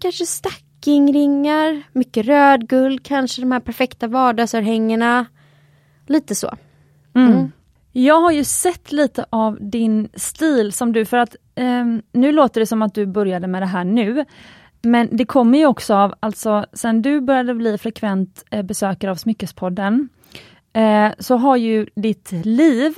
kanske 0.00 0.26
stackingringar, 0.26 1.82
mycket 1.92 2.26
rödguld, 2.26 3.02
kanske 3.04 3.42
de 3.42 3.52
här 3.52 3.60
perfekta 3.60 4.06
vardagsörhängena. 4.06 5.26
Lite 6.06 6.34
så. 6.34 6.56
Mm. 7.14 7.32
Mm. 7.32 7.52
Jag 7.92 8.20
har 8.20 8.32
ju 8.32 8.44
sett 8.44 8.92
lite 8.92 9.24
av 9.30 9.58
din 9.60 10.08
stil 10.14 10.72
som 10.72 10.92
du, 10.92 11.04
för 11.04 11.16
att 11.16 11.36
eh, 11.54 11.84
nu 12.12 12.32
låter 12.32 12.60
det 12.60 12.66
som 12.66 12.82
att 12.82 12.94
du 12.94 13.06
började 13.06 13.46
med 13.46 13.62
det 13.62 13.66
här 13.66 13.84
nu. 13.84 14.24
Men 14.82 15.08
det 15.12 15.24
kommer 15.24 15.58
ju 15.58 15.66
också 15.66 15.94
av, 15.94 16.14
alltså 16.20 16.66
sen 16.72 17.02
du 17.02 17.20
började 17.20 17.54
bli 17.54 17.78
frekvent 17.78 18.44
eh, 18.50 18.62
besökare 18.62 19.10
av 19.10 19.16
Smyckespodden, 19.16 20.08
eh, 20.72 21.08
så 21.18 21.36
har 21.36 21.56
ju 21.56 21.86
ditt 21.94 22.32
liv, 22.32 22.94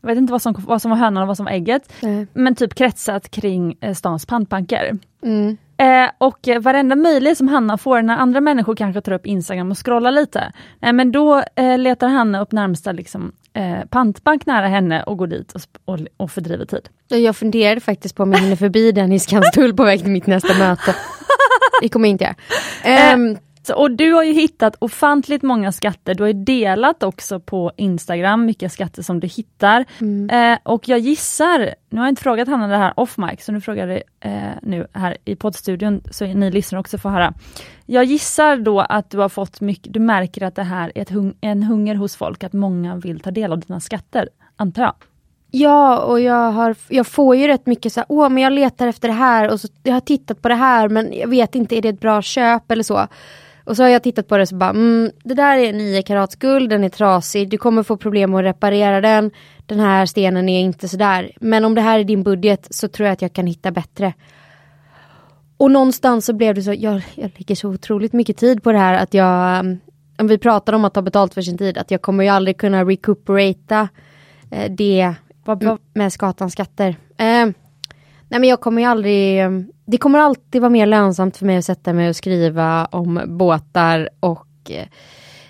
jag 0.00 0.08
vet 0.08 0.18
inte 0.18 0.32
vad 0.32 0.42
som, 0.42 0.54
vad 0.58 0.82
som 0.82 0.90
var 0.90 0.98
hönan 0.98 1.22
och 1.22 1.26
vad 1.26 1.36
som 1.36 1.44
var 1.44 1.52
ägget, 1.52 1.92
mm. 2.02 2.26
men 2.32 2.54
typ 2.54 2.74
kretsat 2.74 3.30
kring 3.30 3.76
eh, 3.80 3.94
stans 3.94 4.26
pantbanker. 4.26 4.98
Mm. 5.22 5.56
Eh, 5.76 6.10
och 6.18 6.48
varenda 6.60 6.96
möjlighet 6.96 7.38
som 7.38 7.48
Hanna 7.48 7.78
får 7.78 8.02
när 8.02 8.16
andra 8.16 8.40
människor 8.40 8.76
kanske 8.76 9.00
tar 9.00 9.12
upp 9.12 9.26
Instagram 9.26 9.70
och 9.70 9.86
scrollar 9.86 10.10
lite, 10.10 10.52
eh, 10.82 10.92
men 10.92 11.12
då 11.12 11.42
eh, 11.56 11.78
letar 11.78 12.08
Hanna 12.08 12.40
upp 12.40 12.52
närmsta 12.52 12.92
liksom, 12.92 13.32
eh, 13.52 13.84
pantbank 13.90 14.46
nära 14.46 14.66
henne 14.66 15.02
och 15.02 15.18
går 15.18 15.26
dit 15.26 15.52
och, 15.52 15.60
och, 15.84 15.98
och 16.16 16.30
fördriver 16.30 16.64
tid. 16.64 16.88
Jag 17.08 17.36
funderade 17.36 17.80
faktiskt 17.80 18.16
på 18.16 18.22
om 18.22 18.32
jag 18.32 18.38
hinner 18.38 18.56
förbi 18.56 18.92
den 18.92 19.12
i 19.12 19.18
Skanstull 19.18 19.76
på 19.76 19.84
väg 19.84 20.00
till 20.00 20.10
mitt 20.10 20.26
nästa 20.26 20.58
möte. 20.58 20.94
Det 21.82 21.88
kommer 21.88 22.08
jag 22.08 22.12
inte 22.12 22.34
göra. 22.84 23.14
Um, 23.14 23.36
så, 23.68 23.74
och 23.74 23.90
du 23.90 24.12
har 24.12 24.22
ju 24.24 24.32
hittat 24.32 24.76
ofantligt 24.78 25.42
många 25.42 25.72
skatter, 25.72 26.14
du 26.14 26.22
har 26.22 26.32
delat 26.32 27.02
också 27.02 27.40
på 27.40 27.72
Instagram 27.76 28.46
vilka 28.46 28.68
skatter 28.68 29.02
som 29.02 29.20
du 29.20 29.26
hittar. 29.26 29.84
Mm. 30.00 30.30
Eh, 30.30 30.58
och 30.62 30.88
jag 30.88 30.98
gissar, 30.98 31.74
nu 31.90 31.98
har 31.98 32.06
jag 32.06 32.12
inte 32.12 32.22
frågat 32.22 32.48
Hanna 32.48 32.68
det 32.68 32.76
här 32.76 32.92
off 32.96 33.16
mic, 33.18 33.44
så 33.44 33.52
nu 33.52 33.60
frågar 33.60 33.88
jag 33.88 34.02
eh, 34.20 34.52
nu 34.62 34.86
här 34.92 35.16
i 35.24 35.36
poddstudion 35.36 36.00
så 36.10 36.26
ni 36.26 36.50
lyssnar 36.50 36.78
också 36.78 36.98
får 36.98 37.10
höra. 37.10 37.34
Jag 37.86 38.04
gissar 38.04 38.56
då 38.56 38.80
att 38.80 39.10
du 39.10 39.18
har 39.18 39.28
fått 39.28 39.60
mycket, 39.60 39.92
du 39.92 40.00
märker 40.00 40.42
att 40.42 40.54
det 40.54 40.62
här 40.62 40.92
är 40.94 41.12
hung 41.12 41.34
en 41.40 41.62
hunger 41.62 41.94
hos 41.94 42.16
folk, 42.16 42.44
att 42.44 42.52
många 42.52 42.96
vill 42.96 43.20
ta 43.20 43.30
del 43.30 43.52
av 43.52 43.60
dina 43.60 43.80
skatter, 43.80 44.28
antar 44.56 44.82
jag? 44.82 44.94
Ja, 45.50 45.98
och 45.98 46.20
jag, 46.20 46.52
har, 46.52 46.76
jag 46.88 47.06
får 47.06 47.36
ju 47.36 47.46
rätt 47.46 47.66
mycket 47.66 47.92
så 47.92 48.00
här, 48.00 48.06
åh 48.08 48.28
men 48.28 48.42
jag 48.42 48.52
letar 48.52 48.86
efter 48.86 49.08
det 49.08 49.14
här 49.14 49.50
och 49.50 49.60
så, 49.60 49.68
jag 49.82 49.92
har 49.92 50.00
tittat 50.00 50.42
på 50.42 50.48
det 50.48 50.54
här 50.54 50.88
men 50.88 51.12
jag 51.12 51.28
vet 51.28 51.54
inte, 51.54 51.76
är 51.76 51.82
det 51.82 51.88
ett 51.88 52.00
bra 52.00 52.22
köp 52.22 52.70
eller 52.70 52.82
så. 52.82 53.08
Och 53.68 53.76
så 53.76 53.82
har 53.82 53.90
jag 53.90 54.02
tittat 54.02 54.28
på 54.28 54.36
det 54.36 54.42
och 54.42 54.48
så 54.48 54.56
bara, 54.56 54.70
mm, 54.70 55.10
det 55.24 55.34
där 55.34 55.56
är 55.56 55.72
9 55.72 56.02
karats 56.02 56.36
guld, 56.36 56.70
den 56.70 56.84
är 56.84 56.88
trasig, 56.88 57.50
du 57.50 57.58
kommer 57.58 57.82
få 57.82 57.96
problem 57.96 58.34
att 58.34 58.44
reparera 58.44 59.00
den. 59.00 59.30
Den 59.66 59.80
här 59.80 60.06
stenen 60.06 60.48
är 60.48 60.60
inte 60.60 60.88
sådär. 60.88 61.32
Men 61.40 61.64
om 61.64 61.74
det 61.74 61.80
här 61.80 61.98
är 61.98 62.04
din 62.04 62.22
budget 62.22 62.66
så 62.70 62.88
tror 62.88 63.06
jag 63.06 63.12
att 63.12 63.22
jag 63.22 63.32
kan 63.32 63.46
hitta 63.46 63.70
bättre. 63.70 64.14
Och 65.56 65.70
någonstans 65.70 66.26
så 66.26 66.32
blev 66.32 66.54
det 66.54 66.62
så, 66.62 66.72
jag, 66.72 67.02
jag 67.14 67.30
lägger 67.38 67.54
så 67.54 67.68
otroligt 67.68 68.12
mycket 68.12 68.36
tid 68.36 68.62
på 68.62 68.72
det 68.72 68.78
här 68.78 68.94
att 68.94 69.14
jag, 69.14 69.66
om 70.18 70.26
vi 70.26 70.38
pratar 70.38 70.72
om 70.72 70.84
att 70.84 70.94
ta 70.94 71.02
betalt 71.02 71.34
för 71.34 71.42
sin 71.42 71.58
tid, 71.58 71.78
att 71.78 71.90
jag 71.90 72.02
kommer 72.02 72.24
ju 72.24 72.30
aldrig 72.30 72.56
kunna 72.56 72.84
recuperata 72.84 73.88
eh, 74.50 74.72
det 74.72 75.14
med 75.94 76.12
skatans 76.12 76.52
skatter. 76.52 76.96
Eh, 77.16 77.48
nej 78.28 78.40
men 78.40 78.48
jag 78.48 78.60
kommer 78.60 78.82
ju 78.82 78.88
aldrig, 78.88 79.42
det 79.84 79.98
kommer 79.98 80.18
alltid 80.18 80.60
vara 80.60 80.70
mer 80.70 80.86
lönsamt 80.86 81.36
för 81.36 81.46
mig 81.46 81.56
att 81.56 81.64
sätta 81.64 81.92
mig 81.92 82.08
och 82.08 82.16
skriva 82.16 82.84
om 82.84 83.20
båtar 83.26 84.08
och 84.20 84.46
eh, 84.68 84.86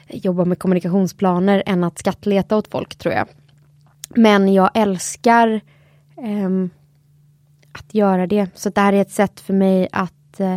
jobba 0.08 0.44
med 0.44 0.58
kommunikationsplaner 0.58 1.62
än 1.66 1.85
att 1.85 1.99
skattleta 1.99 2.56
åt 2.56 2.68
folk 2.68 2.97
tror 2.97 3.14
jag. 3.14 3.28
Men 4.08 4.52
jag 4.52 4.70
älskar 4.75 5.61
eh, 6.16 6.68
att 7.73 7.94
göra 7.94 8.26
det. 8.26 8.47
Så 8.54 8.70
det 8.70 8.80
här 8.80 8.92
är 8.92 9.00
ett 9.00 9.11
sätt 9.11 9.40
för 9.40 9.54
mig 9.54 9.88
att 9.92 10.40
eh, 10.40 10.56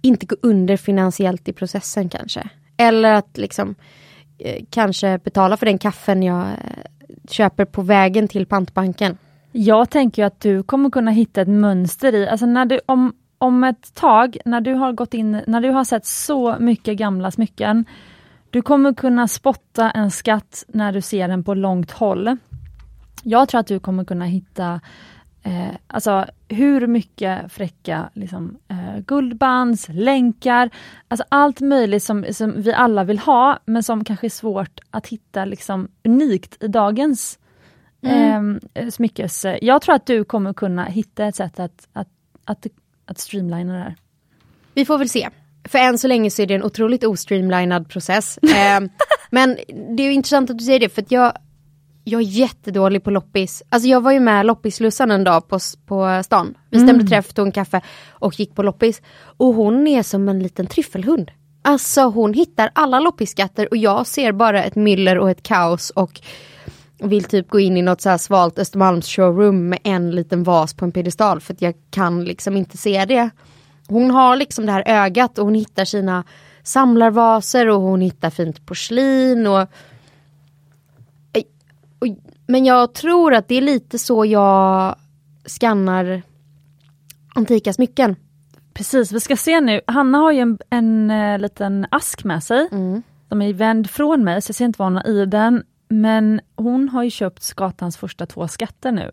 inte 0.00 0.26
gå 0.26 0.36
under 0.42 0.76
finansiellt 0.76 1.48
i 1.48 1.52
processen 1.52 2.08
kanske. 2.08 2.48
Eller 2.76 3.14
att 3.14 3.38
liksom 3.38 3.74
eh, 4.38 4.64
kanske 4.70 5.18
betala 5.18 5.56
för 5.56 5.66
den 5.66 5.78
kaffen 5.78 6.22
jag 6.22 6.46
eh, 6.46 6.54
köper 7.28 7.64
på 7.64 7.82
vägen 7.82 8.28
till 8.28 8.46
pantbanken. 8.46 9.18
Jag 9.52 9.90
tänker 9.90 10.24
att 10.24 10.40
du 10.40 10.62
kommer 10.62 10.90
kunna 10.90 11.10
hitta 11.10 11.40
ett 11.40 11.48
mönster 11.48 12.14
i, 12.14 12.28
alltså 12.28 12.46
när 12.46 12.64
du, 12.64 12.80
om, 12.86 13.12
om 13.38 13.64
ett 13.64 13.94
tag, 13.94 14.36
när 14.44 14.60
du 14.60 14.74
har 14.74 14.92
gått 14.92 15.14
in, 15.14 15.42
när 15.46 15.60
du 15.60 15.70
har 15.70 15.84
sett 15.84 16.06
så 16.06 16.56
mycket 16.60 16.96
gamla 16.96 17.30
smycken, 17.30 17.84
du 18.50 18.62
kommer 18.62 18.94
kunna 18.94 19.28
spotta 19.28 19.90
en 19.90 20.10
skatt 20.10 20.64
när 20.68 20.92
du 20.92 21.00
ser 21.00 21.28
den 21.28 21.44
på 21.44 21.54
långt 21.54 21.90
håll. 21.90 22.36
Jag 23.22 23.48
tror 23.48 23.60
att 23.60 23.66
du 23.66 23.80
kommer 23.80 24.04
kunna 24.04 24.24
hitta 24.24 24.80
eh, 25.42 25.74
alltså 25.86 26.26
hur 26.48 26.86
mycket 26.86 27.52
fräcka 27.52 28.10
liksom, 28.14 28.56
eh, 28.68 29.00
guldbands, 29.06 29.88
länkar, 29.88 30.70
alltså 31.08 31.24
allt 31.28 31.60
möjligt 31.60 32.02
som, 32.02 32.24
som 32.32 32.62
vi 32.62 32.72
alla 32.72 33.04
vill 33.04 33.18
ha, 33.18 33.58
men 33.64 33.82
som 33.82 34.04
kanske 34.04 34.26
är 34.26 34.28
svårt 34.28 34.80
att 34.90 35.06
hitta 35.06 35.44
liksom, 35.44 35.88
unikt 36.04 36.62
i 36.62 36.68
dagens 36.68 37.38
mm. 38.02 38.60
eh, 38.74 38.88
smyckes... 38.88 39.46
Jag 39.62 39.82
tror 39.82 39.94
att 39.94 40.06
du 40.06 40.24
kommer 40.24 40.52
kunna 40.52 40.84
hitta 40.84 41.26
ett 41.26 41.36
sätt 41.36 41.60
att, 41.60 41.88
att, 41.92 42.08
att, 42.44 42.66
att 43.06 43.18
streamlina 43.18 43.72
det 43.72 43.78
här. 43.78 43.96
Vi 44.74 44.84
får 44.84 44.98
väl 44.98 45.08
se. 45.08 45.28
För 45.64 45.78
än 45.78 45.98
så 45.98 46.08
länge 46.08 46.30
så 46.30 46.42
är 46.42 46.46
det 46.46 46.54
en 46.54 46.62
otroligt 46.62 47.04
ostreamlinad 47.04 47.88
process. 47.88 48.38
eh, 48.42 48.80
men 49.30 49.56
det 49.96 50.02
är 50.02 50.10
intressant 50.10 50.50
att 50.50 50.58
du 50.58 50.64
säger 50.64 50.80
det 50.80 50.88
för 50.88 51.04
jag, 51.08 51.32
jag 52.04 52.20
är 52.20 52.24
jättedålig 52.24 53.04
på 53.04 53.10
loppis. 53.10 53.62
Alltså 53.68 53.88
jag 53.88 54.00
var 54.00 54.12
ju 54.12 54.20
med 54.20 54.46
loppislussan 54.46 55.10
en 55.10 55.24
dag 55.24 55.48
på, 55.48 55.58
på 55.86 56.22
stan. 56.24 56.54
Vi 56.70 56.78
stämde 56.78 56.92
mm. 56.92 57.06
träff, 57.06 57.32
tog 57.32 57.46
en 57.46 57.52
kaffe 57.52 57.80
och 58.10 58.40
gick 58.40 58.54
på 58.54 58.62
loppis. 58.62 59.02
Och 59.20 59.54
hon 59.54 59.86
är 59.86 60.02
som 60.02 60.28
en 60.28 60.42
liten 60.42 60.66
tryffelhund. 60.66 61.30
Alltså 61.62 62.02
hon 62.02 62.34
hittar 62.34 62.70
alla 62.72 63.00
loppisskatter 63.00 63.68
och 63.70 63.76
jag 63.76 64.06
ser 64.06 64.32
bara 64.32 64.64
ett 64.64 64.74
myller 64.74 65.18
och 65.18 65.30
ett 65.30 65.42
kaos 65.42 65.90
och 65.90 66.20
vill 67.02 67.24
typ 67.24 67.48
gå 67.48 67.60
in 67.60 67.76
i 67.76 67.82
något 67.82 68.00
så 68.00 68.10
här 68.10 68.18
svalt 68.18 68.58
Östermalms 68.58 69.08
showroom 69.08 69.68
med 69.68 69.78
en 69.84 70.10
liten 70.10 70.42
vas 70.42 70.74
på 70.74 70.84
en 70.84 70.92
piedestal 70.92 71.40
för 71.40 71.54
att 71.54 71.62
jag 71.62 71.74
kan 71.90 72.24
liksom 72.24 72.56
inte 72.56 72.76
se 72.76 73.04
det. 73.04 73.30
Hon 73.88 74.10
har 74.10 74.36
liksom 74.36 74.66
det 74.66 74.72
här 74.72 74.84
ögat 74.86 75.38
och 75.38 75.44
hon 75.44 75.54
hittar 75.54 75.84
sina 75.84 76.24
samlarvaser 76.62 77.68
och 77.68 77.80
hon 77.80 78.00
hittar 78.00 78.30
fint 78.30 78.66
porslin 78.66 79.46
och, 79.46 79.60
och 81.98 82.06
men 82.46 82.64
jag 82.64 82.92
tror 82.92 83.34
att 83.34 83.48
det 83.48 83.54
är 83.54 83.60
lite 83.60 83.98
så 83.98 84.24
jag 84.24 84.96
skannar 85.46 86.22
antika 87.34 87.72
smycken. 87.72 88.16
Precis, 88.74 89.12
vi 89.12 89.20
ska 89.20 89.36
se 89.36 89.60
nu. 89.60 89.80
Hanna 89.86 90.18
har 90.18 90.32
ju 90.32 90.40
en, 90.40 90.58
en, 90.70 91.10
en 91.10 91.34
eh, 91.34 91.38
liten 91.38 91.86
ask 91.90 92.24
med 92.24 92.44
sig. 92.44 92.68
Mm. 92.72 93.02
De 93.28 93.42
är 93.42 93.52
vänd 93.52 93.90
från 93.90 94.24
mig, 94.24 94.42
så 94.42 94.50
jag 94.50 94.56
ser 94.56 94.64
inte 94.64 94.78
vad 94.78 94.86
hon 94.86 94.96
har 94.96 95.08
i 95.08 95.26
den. 95.26 95.62
Men 95.92 96.40
hon 96.56 96.88
har 96.88 97.02
ju 97.02 97.10
köpt 97.10 97.42
Skatans 97.42 97.96
första 97.96 98.26
två 98.26 98.48
skatter 98.48 98.92
nu. 98.92 99.10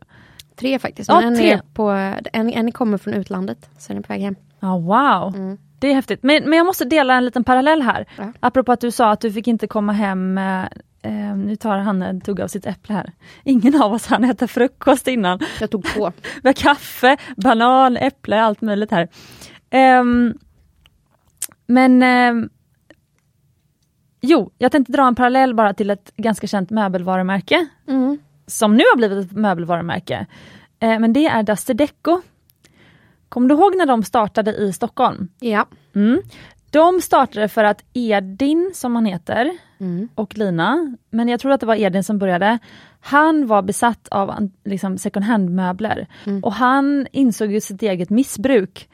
Tre 0.56 0.80
faktiskt, 0.80 1.10
ja, 1.10 1.22
en, 1.22 1.36
tre. 1.36 1.52
Är 1.52 1.62
på, 1.74 1.90
en, 2.34 2.50
en 2.50 2.72
kommer 2.72 2.98
från 2.98 3.14
utlandet, 3.14 3.70
så 3.78 3.88
den 3.88 3.98
är 3.98 4.02
på 4.02 4.14
väg 4.14 4.22
hem. 4.22 4.36
Ja, 4.60 4.78
wow, 4.78 5.36
mm. 5.36 5.58
det 5.80 5.88
är 5.88 5.94
häftigt. 5.94 6.24
Men, 6.24 6.44
men 6.44 6.58
jag 6.58 6.66
måste 6.66 6.86
dela 6.86 7.14
en 7.16 7.26
liten 7.26 7.44
parallell 7.44 7.82
här. 7.82 8.06
Ja. 8.18 8.32
Apropå 8.40 8.72
att 8.72 8.82
du 8.82 8.92
sa 8.92 9.12
att 9.12 9.22
du 9.22 9.32
fick 9.32 9.48
inte 9.48 9.68
komma 9.68 9.94
hem 9.94 10.38
eh, 10.38 11.36
nu 11.36 11.56
tar 11.56 11.78
han 11.78 12.02
en 12.02 12.22
tugga 12.22 12.44
av 12.44 12.48
sitt 12.48 12.66
äpple 12.66 12.96
här. 12.96 13.12
Ingen 13.44 13.82
av 13.82 13.94
oss 13.94 14.08
hann 14.08 14.24
äta 14.24 14.48
frukost 14.48 15.08
innan. 15.08 15.40
Jag 15.60 15.72
tog 15.72 15.84
två. 15.84 16.12
Har 16.44 16.54
kaffe, 16.54 17.18
banan, 17.38 17.98
äpple, 17.98 18.42
allt 18.42 18.62
möjligt 18.62 18.92
här. 18.92 19.08
Um, 20.00 20.38
men 21.68 22.04
um, 22.04 22.50
jo, 24.22 24.52
jag 24.58 24.72
tänkte 24.72 24.92
dra 24.94 25.08
en 25.08 25.16
parallell 25.16 25.54
bara 25.56 25.74
till 25.74 25.90
ett 25.90 26.12
ganska 26.18 26.48
känt 26.48 26.70
möbelvarumärke 26.70 27.68
Mm. 27.88 28.18
som 28.48 28.76
nu 28.78 28.84
har 28.94 28.98
blivit 28.98 29.26
ett 29.26 29.38
möbelvarumärke. 29.38 30.26
Eh, 30.80 31.00
men 31.00 31.14
det 31.14 31.26
är 31.26 31.44
Duster 31.44 31.74
Deco. 31.74 32.22
Kommer 33.30 33.50
du 33.50 33.56
ihåg 33.56 33.76
när 33.78 33.86
de 33.86 34.04
startade 34.04 34.52
i 34.56 34.74
Stockholm? 34.74 35.28
Ja. 35.40 35.66
Mm. 35.96 36.22
De 36.70 37.02
startade 37.02 37.48
för 37.48 37.64
att 37.64 37.84
Edin, 37.94 38.72
som 38.74 38.96
han 38.96 39.06
heter, 39.06 39.52
Mm. 39.80 40.10
och 40.16 40.38
Lina, 40.38 40.96
men 41.10 41.28
jag 41.30 41.40
tror 41.40 41.52
att 41.52 41.60
det 41.60 41.66
var 41.66 41.76
Edin 41.76 42.04
som 42.04 42.18
började, 42.18 42.60
han 43.02 43.48
var 43.48 43.62
besatt 43.62 44.08
av 44.08 44.50
liksom, 44.66 44.98
second 44.98 45.26
hand-möbler. 45.26 46.08
Mm. 46.26 46.44
Och 46.44 46.54
han 46.54 47.08
insåg 47.12 47.52
ju 47.52 47.62
sitt 47.62 47.82
eget 47.82 48.10
missbruk. 48.10 48.90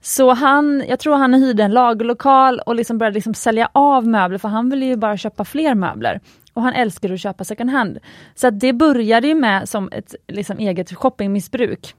Så 0.00 0.32
han, 0.32 0.84
jag 0.88 0.98
tror 0.98 1.16
han 1.16 1.34
hyrde 1.34 1.62
en 1.62 1.70
lagerlokal 1.70 2.60
och 2.66 2.74
liksom 2.74 2.98
började 2.98 3.14
liksom 3.14 3.34
sälja 3.34 3.68
av 3.72 4.06
möbler, 4.06 4.38
för 4.38 4.48
han 4.48 4.70
ville 4.70 4.86
ju 4.86 4.96
bara 4.96 5.16
köpa 5.16 5.44
fler 5.44 5.74
möbler. 5.74 6.20
Och 6.52 6.62
han 6.62 6.72
älskade 6.72 7.14
att 7.14 7.20
köpa 7.20 7.44
second 7.44 7.70
hand. 7.70 7.98
Så 8.34 8.50
det 8.50 8.72
började 8.72 9.26
ju 9.28 9.34
med 9.34 9.68
som 9.68 9.88
ett 9.92 10.14
liksom, 10.28 10.58
eget 10.58 10.94
shoppingmissbruk 10.94 11.94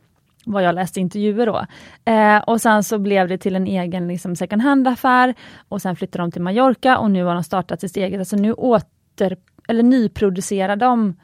vad 0.46 0.64
jag 0.64 0.76
läste 0.76 1.00
intervjuer 1.00 1.46
då. 1.46 1.66
Eh, 2.12 2.38
och 2.38 2.62
sen 2.62 2.84
så 2.84 3.00
blev 3.00 3.28
det 3.28 3.38
till 3.38 3.56
en 3.56 3.68
egen 3.68 4.08
liksom, 4.08 4.36
second 4.36 4.62
hand-affär 4.62 5.36
och 5.70 5.82
sen 5.82 5.96
flyttade 5.96 6.24
de 6.24 6.32
till 6.32 6.42
Mallorca 6.42 6.98
och 6.98 7.12
nu 7.12 7.24
har 7.24 7.34
de 7.34 7.44
startat 7.44 7.82
sitt 7.82 7.98
eget, 7.98 8.20
alltså 8.20 8.36
nu 8.36 8.54
åter, 8.54 9.38
eller 9.68 9.84
nyproducerar 9.84 10.76
de 10.76 11.16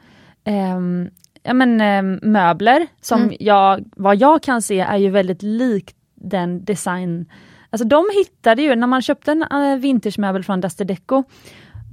ehm, 0.44 1.10
ja, 1.42 1.54
men, 1.54 1.80
ehm, 1.80 2.18
möbler 2.22 2.86
som 3.00 3.22
Mm. 3.22 3.36
jag, 3.40 3.84
vad 3.96 4.16
jag 4.16 4.42
kan 4.42 4.62
se 4.62 4.80
är 4.80 4.96
ju 4.96 5.10
väldigt 5.10 5.42
likt 5.42 5.96
den 6.20 6.64
design 6.64 7.26
Alltså 7.70 7.88
de 7.88 8.04
hittade 8.18 8.62
ju, 8.62 8.76
när 8.76 8.86
man 8.86 9.02
köpte 9.02 9.32
en 9.32 9.42
uh, 9.52 9.78
vintagemöbel 9.78 10.44
från 10.44 10.60
Duster 10.60 10.84
Deco, 10.84 11.24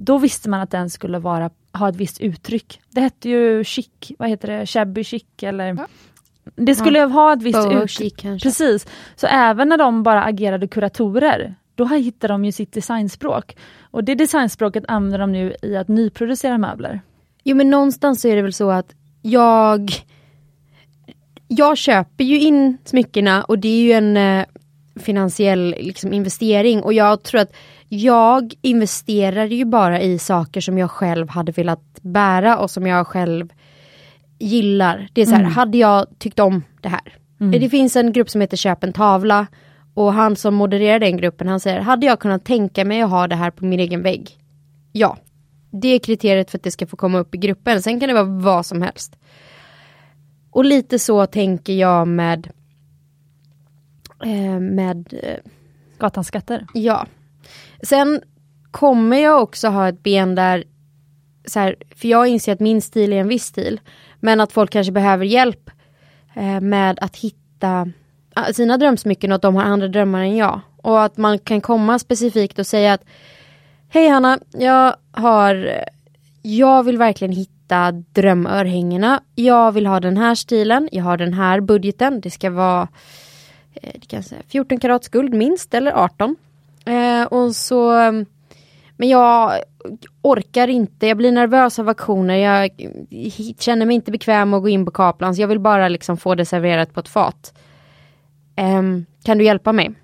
då 0.00 0.18
visste 0.18 0.48
man 0.48 0.60
att 0.60 0.70
den 0.70 0.90
skulle 0.90 1.18
vara, 1.18 1.50
ha 1.72 1.88
ett 1.88 1.96
visst 1.96 2.20
uttryck. 2.20 2.80
Det 2.90 3.00
hette 3.00 3.28
ju 3.28 3.64
chic, 3.64 3.88
vad 4.18 4.28
heter 4.28 4.48
det, 4.48 4.66
shabby 4.66 5.04
chic 5.04 5.24
eller 5.42 5.66
Ja. 5.66 5.86
Det 6.56 6.74
skulle 6.74 7.00
ha 7.00 7.32
ett 7.32 7.42
visst 7.42 7.66
uttryck. 7.70 8.22
Precis. 8.22 8.86
Så 9.16 9.26
även 9.26 9.68
när 9.68 9.76
de 9.76 10.02
bara 10.02 10.24
agerade 10.24 10.68
kuratorer, 10.68 11.54
då 11.74 11.84
hittade 11.84 12.34
de 12.34 12.44
ju 12.44 12.52
sitt 12.52 12.72
designspråk. 12.72 13.56
Och 13.90 14.04
det 14.04 14.14
designspråket 14.14 14.84
använder 14.88 15.18
de 15.18 15.32
nu 15.32 15.54
i 15.62 15.76
att 15.76 15.88
nyproducera 15.88 16.58
möbler. 16.58 17.00
Jo 17.44 17.56
men 17.56 17.70
någonstans 17.70 18.20
så 18.20 18.28
är 18.28 18.36
det 18.36 18.42
väl 18.42 18.52
så 18.52 18.70
att 18.70 18.94
jag 19.22 19.92
Jag 21.48 21.78
köper 21.78 22.24
ju 22.24 22.40
in 22.40 22.78
smyckena 22.84 23.44
och 23.44 23.58
det 23.58 23.68
är 23.68 23.80
ju 23.82 23.92
en 23.92 24.16
eh, 24.16 24.44
finansiell 25.00 25.74
liksom, 25.80 26.12
investering 26.12 26.82
och 26.82 26.92
jag 26.92 27.22
tror 27.22 27.40
att 27.40 27.52
jag 27.88 28.54
investerar 28.62 29.44
ju 29.44 29.64
bara 29.64 30.00
i 30.00 30.18
saker 30.18 30.60
som 30.60 30.78
jag 30.78 30.90
själv 30.90 31.28
hade 31.28 31.52
velat 31.52 31.98
bära 32.02 32.58
och 32.58 32.70
som 32.70 32.86
jag 32.86 33.06
själv 33.06 33.48
gillar. 34.38 35.08
Det 35.12 35.20
är 35.20 35.26
så 35.26 35.32
här, 35.32 35.40
Mm. 35.40 35.52
hade 35.52 35.78
jag 35.78 36.06
tyckt 36.18 36.38
om 36.38 36.62
det 36.80 36.88
här? 36.88 37.16
Det 37.60 37.68
finns 37.68 37.96
en 37.96 38.12
grupp 38.12 38.30
som 38.30 38.40
heter 38.40 38.56
Köp 38.56 38.84
en 38.84 38.92
tavla 38.92 39.46
och 39.94 40.12
han 40.12 40.36
som 40.36 40.54
modererar 40.54 40.98
den 40.98 41.16
gruppen 41.16 41.48
han 41.48 41.60
säger, 41.60 41.80
hade 41.80 42.06
jag 42.06 42.20
kunnat 42.20 42.44
tänka 42.44 42.84
mig 42.84 43.02
att 43.02 43.10
ha 43.10 43.28
det 43.28 43.36
här 43.36 43.50
på 43.50 43.64
min 43.64 43.80
egen 43.80 44.02
vägg? 44.02 44.30
Ja. 44.92 45.16
Det 45.70 45.88
är 45.88 45.98
kriteriet 45.98 46.50
för 46.50 46.58
att 46.58 46.62
det 46.64 46.70
ska 46.70 46.86
få 46.86 46.96
komma 46.96 47.18
upp 47.18 47.34
i 47.34 47.38
gruppen. 47.38 47.82
Sen 47.82 48.00
kan 48.00 48.08
det 48.08 48.14
vara 48.14 48.24
vad 48.24 48.66
som 48.66 48.82
helst. 48.82 49.16
Och 50.56 50.64
lite 50.64 50.98
så 50.98 51.26
tänker 51.26 51.72
jag 51.72 52.08
med 52.08 52.50
eh, 54.24 54.60
med 54.60 55.14
eh, 55.22 55.36
Gatans 55.98 56.26
skatter. 56.26 56.66
Ja. 56.74 57.06
Sen 57.82 58.22
kommer 58.70 59.16
jag 59.16 59.42
också 59.42 59.68
ha 59.68 59.88
ett 59.88 60.02
ben 60.02 60.34
där, 60.34 60.64
så 61.44 61.60
här, 61.60 61.76
för 61.96 62.08
jag 62.08 62.26
inser 62.26 62.52
att 62.52 62.60
min 62.60 62.82
stil 62.82 63.12
är 63.12 63.16
en 63.16 63.28
viss 63.28 63.44
stil, 63.44 63.80
men 64.20 64.40
att 64.40 64.52
folk 64.52 64.70
kanske 64.70 64.92
behöver 64.92 65.24
hjälp 65.24 65.70
eh, 66.34 66.60
med 66.60 66.98
att 67.00 67.16
hitta 67.16 67.92
ah, 68.34 68.52
sina 68.52 68.76
drömsmycken 68.76 69.32
och 69.32 69.36
att 69.36 69.42
de 69.42 69.56
har 69.56 69.62
andra 69.62 69.88
drömmar 69.88 70.20
än 70.20 70.36
jag. 70.36 70.60
Och 70.76 71.02
att 71.02 71.16
man 71.16 71.38
kan 71.38 71.60
komma 71.60 71.98
specifikt 71.98 72.58
och 72.58 72.66
säga 72.66 72.92
att 72.92 73.04
Hej 73.88 74.08
Hanna, 74.08 74.38
jag 74.52 74.96
har 75.12 75.80
Jag 76.42 76.82
vill 76.82 76.98
verkligen 76.98 77.32
hitta 77.32 77.55
drömörhängena. 78.12 79.22
Jag 79.34 79.72
vill 79.72 79.86
ha 79.86 80.00
den 80.00 80.16
här 80.16 80.34
stilen, 80.34 80.88
jag 80.92 81.04
har 81.04 81.16
den 81.16 81.32
här 81.32 81.60
budgeten. 81.60 82.20
Det 82.20 82.30
ska 82.30 82.50
vara 82.50 82.88
eh, 83.74 83.90
det 83.94 84.06
kan 84.06 84.22
säga, 84.22 84.42
14 84.48 84.80
karats 84.80 85.08
guld 85.08 85.34
minst 85.34 85.74
eller 85.74 85.92
18. 85.92 86.36
Eh, 86.84 87.22
och 87.22 87.56
så 87.56 87.92
Men 88.96 89.08
jag 89.08 89.52
orkar 90.22 90.68
inte, 90.68 91.06
jag 91.06 91.16
blir 91.16 91.32
nervös 91.32 91.78
av 91.78 91.88
auktioner. 91.88 92.36
Jag 92.36 92.70
känner 93.58 93.86
mig 93.86 93.94
inte 93.94 94.10
bekväm 94.10 94.54
att 94.54 94.62
gå 94.62 94.68
in 94.68 94.84
på 94.84 94.90
Kaplans. 94.90 95.38
Jag 95.38 95.48
vill 95.48 95.60
bara 95.60 95.88
liksom 95.88 96.16
få 96.16 96.34
det 96.34 96.46
serverat 96.46 96.94
på 96.94 97.00
ett 97.00 97.08
fat. 97.08 97.58
Eh, 98.56 98.82
kan 99.22 99.38
du 99.38 99.44
hjälpa 99.44 99.72
mig? 99.72 99.94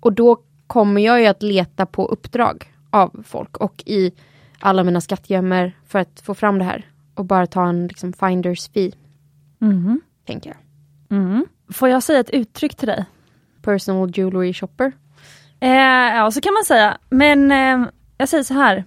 Och 0.00 0.12
då 0.12 0.38
kommer 0.66 1.00
jag 1.00 1.20
ju 1.20 1.26
att 1.26 1.42
leta 1.42 1.86
på 1.86 2.06
uppdrag 2.06 2.72
av 2.90 3.22
folk 3.26 3.56
och 3.56 3.82
i 3.86 4.12
alla 4.60 4.84
mina 4.84 5.00
skattgömmor 5.00 5.72
för 5.86 5.98
att 5.98 6.20
få 6.20 6.34
fram 6.34 6.58
det 6.58 6.64
här. 6.64 6.86
Och 7.14 7.24
bara 7.24 7.46
ta 7.46 7.68
en 7.68 7.86
liksom 7.86 8.12
finders 8.12 8.68
fee, 8.68 8.92
Mhm. 9.58 10.00
tänker 10.24 10.50
jag. 10.50 10.58
Mm. 11.18 11.46
Får 11.72 11.88
jag 11.88 12.02
säga 12.02 12.20
ett 12.20 12.30
uttryck 12.30 12.74
till 12.76 12.88
dig? 12.88 13.04
Personal 13.62 14.10
jewelry 14.18 14.52
shopper. 14.54 14.92
Eh, 15.60 15.70
ja, 16.16 16.30
så 16.30 16.40
kan 16.40 16.54
man 16.54 16.64
säga. 16.64 16.98
Men 17.10 17.52
eh, 17.52 17.88
jag 18.18 18.28
säger 18.28 18.44
så 18.44 18.54
här. 18.54 18.84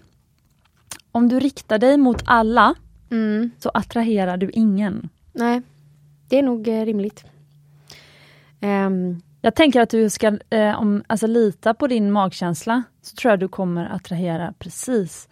Om 1.12 1.30
du 1.30 1.40
riktar 1.40 1.78
dig 1.80 1.98
mot 1.98 2.24
alla 2.26 2.76
Mm. 3.12 3.52
så 3.60 3.70
attraherar 3.74 4.38
du 4.38 4.50
ingen. 4.54 5.10
Nej, 5.34 5.62
det 6.28 6.40
är 6.40 6.44
nog 6.44 6.68
eh, 6.68 6.86
rimligt. 6.86 7.24
Ehm, 8.62 9.22
Jag 9.44 9.56
tänker 9.56 9.82
att 9.82 9.90
du 9.90 10.10
ska 10.10 10.38
eh, 10.50 10.80
om, 10.82 11.04
alltså, 11.08 11.28
lita 11.28 11.74
på 11.74 11.88
din 11.88 12.12
magkänsla, 12.12 12.84
så 13.02 13.16
tror 13.16 13.30
jag 13.32 13.40
du 13.40 13.48
kommer 13.48 13.86
attrahera 13.96 14.54
precis, 14.60 15.30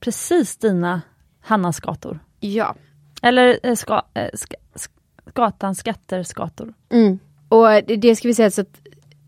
precis 0.00 0.56
dina 0.56 1.00
Hannas 1.40 1.80
gator. 1.80 2.18
ja. 2.40 2.74
Eller 3.22 3.60
eh, 3.62 3.74
ska, 3.74 4.02
eh, 4.14 4.28
ska, 4.34 4.56
sk- 4.74 5.32
gatans 5.34 5.78
skatter 5.78 6.22
skator. 6.22 6.74
Mm. 6.90 7.18
Och 7.48 7.66
det, 7.68 7.96
det 7.96 8.16
ska 8.16 8.28
vi 8.28 8.34
säga 8.34 8.50
så 8.50 8.60
att 8.60 8.80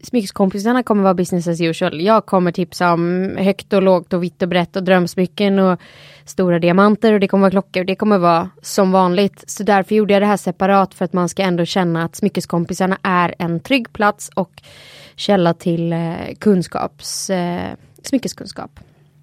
smyckeskompisarna 0.03 0.83
kommer 0.83 1.03
vara 1.03 1.15
business 1.15 1.49
as 1.49 1.61
usual. 1.61 2.01
Jag 2.01 2.27
kommer 2.27 2.53
tipsa 2.53 2.93
om 2.93 3.37
högt 3.39 3.73
och 3.73 3.83
lågt 3.83 4.13
och 4.13 4.23
vitt 4.23 4.43
och 4.43 4.49
brett 4.49 4.77
och 4.77 4.83
drömsmycken 4.83 5.59
och 5.59 5.81
stora 6.25 6.59
diamanter 6.59 7.13
och 7.13 7.21
det 7.21 7.29
kommer 7.29 7.41
vara 7.43 7.51
klockor. 7.51 7.85
Det 7.85 7.97
kommer 7.97 8.19
vara 8.19 8.51
som 8.63 8.93
vanligt. 8.93 9.45
Så 9.47 9.63
därför 9.63 9.95
gjorde 9.95 10.13
jag 10.13 10.23
det 10.23 10.27
här 10.27 10.37
separat 10.37 10.95
för 10.95 11.05
att 11.05 11.13
man 11.13 11.29
ska 11.29 11.43
ändå 11.43 11.65
känna 11.65 12.05
att 12.05 12.17
smyckeskompisarna 12.17 12.99
är 13.03 13.35
en 13.39 13.61
trygg 13.61 13.93
plats 13.93 14.31
och 14.35 14.63
källa 15.17 15.55
till 15.55 15.93
eh, 15.93 16.15
kunskaps, 16.39 17.31
eh, 17.31 17.75
smyckeskunskap. 18.03 18.81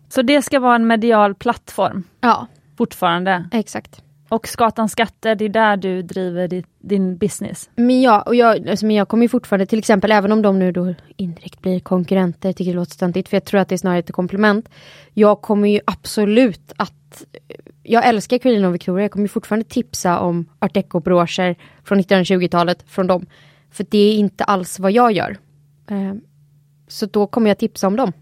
Så 0.09 0.21
det 0.21 0.41
ska 0.41 0.59
vara 0.59 0.75
en 0.75 0.87
medial 0.87 1.35
plattform 1.35 2.03
Ja, 2.21 2.47
fortfarande. 2.77 3.49
exakt. 3.51 4.01
Och 4.29 4.47
Skatans 4.47 4.91
skatter, 4.91 5.35
det 5.35 5.45
är 5.45 5.49
där 5.49 5.77
du 5.77 6.01
driver 6.01 6.47
di, 6.47 6.63
din 6.79 7.17
business. 7.17 7.69
Men 7.75 8.01
jag, 8.01 8.27
och 8.27 8.35
jag, 8.35 8.69
alltså, 8.69 8.85
men 8.85 8.95
jag 8.95 9.07
kommer 9.07 9.23
ju 9.23 9.29
fortfarande 9.29 9.65
till 9.65 9.79
exempel, 9.79 10.11
även 10.11 10.31
om 10.31 10.41
de 10.41 10.59
nu 10.59 10.71
då 10.71 10.93
indirekt 11.15 11.61
blir 11.61 11.79
konkurrenter, 11.79 12.53
tycker 12.53 12.71
det 12.71 12.75
låter 12.75 12.91
stöntigt, 12.91 13.29
för 13.29 13.35
jag 13.37 13.45
tror 13.45 13.59
att 13.59 13.69
det 13.69 13.75
är 13.75 13.77
snarare 13.77 13.99
ett 13.99 14.11
komplement. 14.11 14.69
Jag 15.13 15.41
kommer 15.41 15.69
ju 15.69 15.79
absolut 15.85 16.71
att, 16.77 17.23
jag 17.83 18.07
älskar 18.07 18.37
Queen 18.37 18.65
och 18.65 18.73
Victoria, 18.75 19.03
jag 19.03 19.11
kommer 19.11 19.27
fortfarande 19.27 19.65
tipsa 19.65 20.19
om 20.19 20.45
art 20.59 20.73
deco-broscher 20.73 21.55
från 21.83 21.99
1920-talet 21.99 22.83
från 22.87 23.07
dem. 23.07 23.25
För 23.71 23.85
det 23.89 23.97
är 23.97 24.17
inte 24.17 24.43
alls 24.43 24.79
vad 24.79 24.91
jag 24.91 25.11
gör. 25.11 25.37
Eh, 25.89 26.13
så 26.87 27.05
då 27.05 27.27
kommer 27.27 27.49
jag 27.49 27.57
tipsa 27.57 27.87
om 27.87 27.95
dem. 27.95 28.13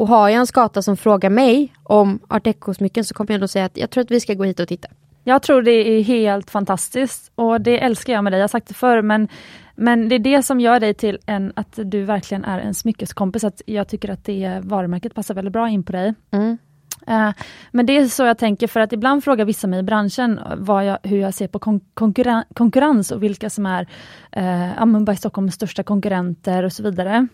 Och 0.00 0.08
har 0.08 0.28
jag 0.28 0.38
en 0.38 0.46
skata 0.46 0.82
som 0.82 0.96
frågar 0.96 1.30
mig 1.30 1.72
om 1.82 2.20
art 2.28 2.44
deco-smycken 2.44 3.04
så 3.04 3.14
kommer 3.14 3.32
jag 3.32 3.40
då 3.40 3.48
säga 3.48 3.64
att 3.64 3.76
jag 3.76 3.90
tror 3.90 4.04
att 4.04 4.10
vi 4.10 4.20
ska 4.20 4.34
gå 4.34 4.44
hit 4.44 4.60
och 4.60 4.68
titta. 4.68 4.88
Jag 5.24 5.42
tror 5.42 5.62
det 5.62 5.70
är 5.70 6.02
helt 6.02 6.50
fantastiskt 6.50 7.32
och 7.34 7.60
det 7.60 7.80
älskar 7.80 8.12
jag 8.12 8.24
med 8.24 8.32
dig, 8.32 8.38
jag 8.38 8.42
har 8.42 8.48
sagt 8.48 8.68
det 8.68 8.74
förr 8.74 9.02
men, 9.02 9.28
men 9.74 10.08
det 10.08 10.14
är 10.14 10.18
det 10.18 10.42
som 10.42 10.60
gör 10.60 10.80
dig 10.80 10.94
till 10.94 11.18
en, 11.26 11.52
att 11.56 11.78
du 11.84 12.04
verkligen 12.04 12.44
är 12.44 12.58
en 12.58 12.74
smyckeskompis, 12.74 13.44
att 13.44 13.62
jag 13.66 13.88
tycker 13.88 14.10
att 14.10 14.24
det 14.24 14.60
varumärket 14.62 15.14
passar 15.14 15.34
väldigt 15.34 15.52
bra 15.52 15.68
in 15.68 15.82
på 15.82 15.92
dig. 15.92 16.14
Mm. 16.30 16.58
Eh, 17.06 17.30
Men 17.70 17.86
det 17.86 17.96
är 17.96 18.06
så 18.06 18.22
jag 18.22 18.38
tänker 18.38 18.66
för 18.66 18.80
att 18.80 18.92
ibland 18.92 19.24
frågar 19.24 19.44
vissa 19.44 19.66
mig 19.66 19.78
i 19.78 19.82
branschen 19.82 20.40
jag, 20.66 20.98
hur 21.02 21.18
jag 21.18 21.34
ser 21.34 21.48
på 21.48 21.58
kon 21.58 21.80
konkurren 21.94 22.44
konkurrens 22.54 23.10
och 23.10 23.22
vilka 23.22 23.50
som 23.50 23.66
är 23.66 23.86
eh, 24.32 24.74
ja, 24.76 25.16
Stockholms 25.16 25.54
största 25.54 25.82
konkurrenter 25.82 26.62
och 26.62 26.72
så 26.72 26.82
vidare. 26.82 27.26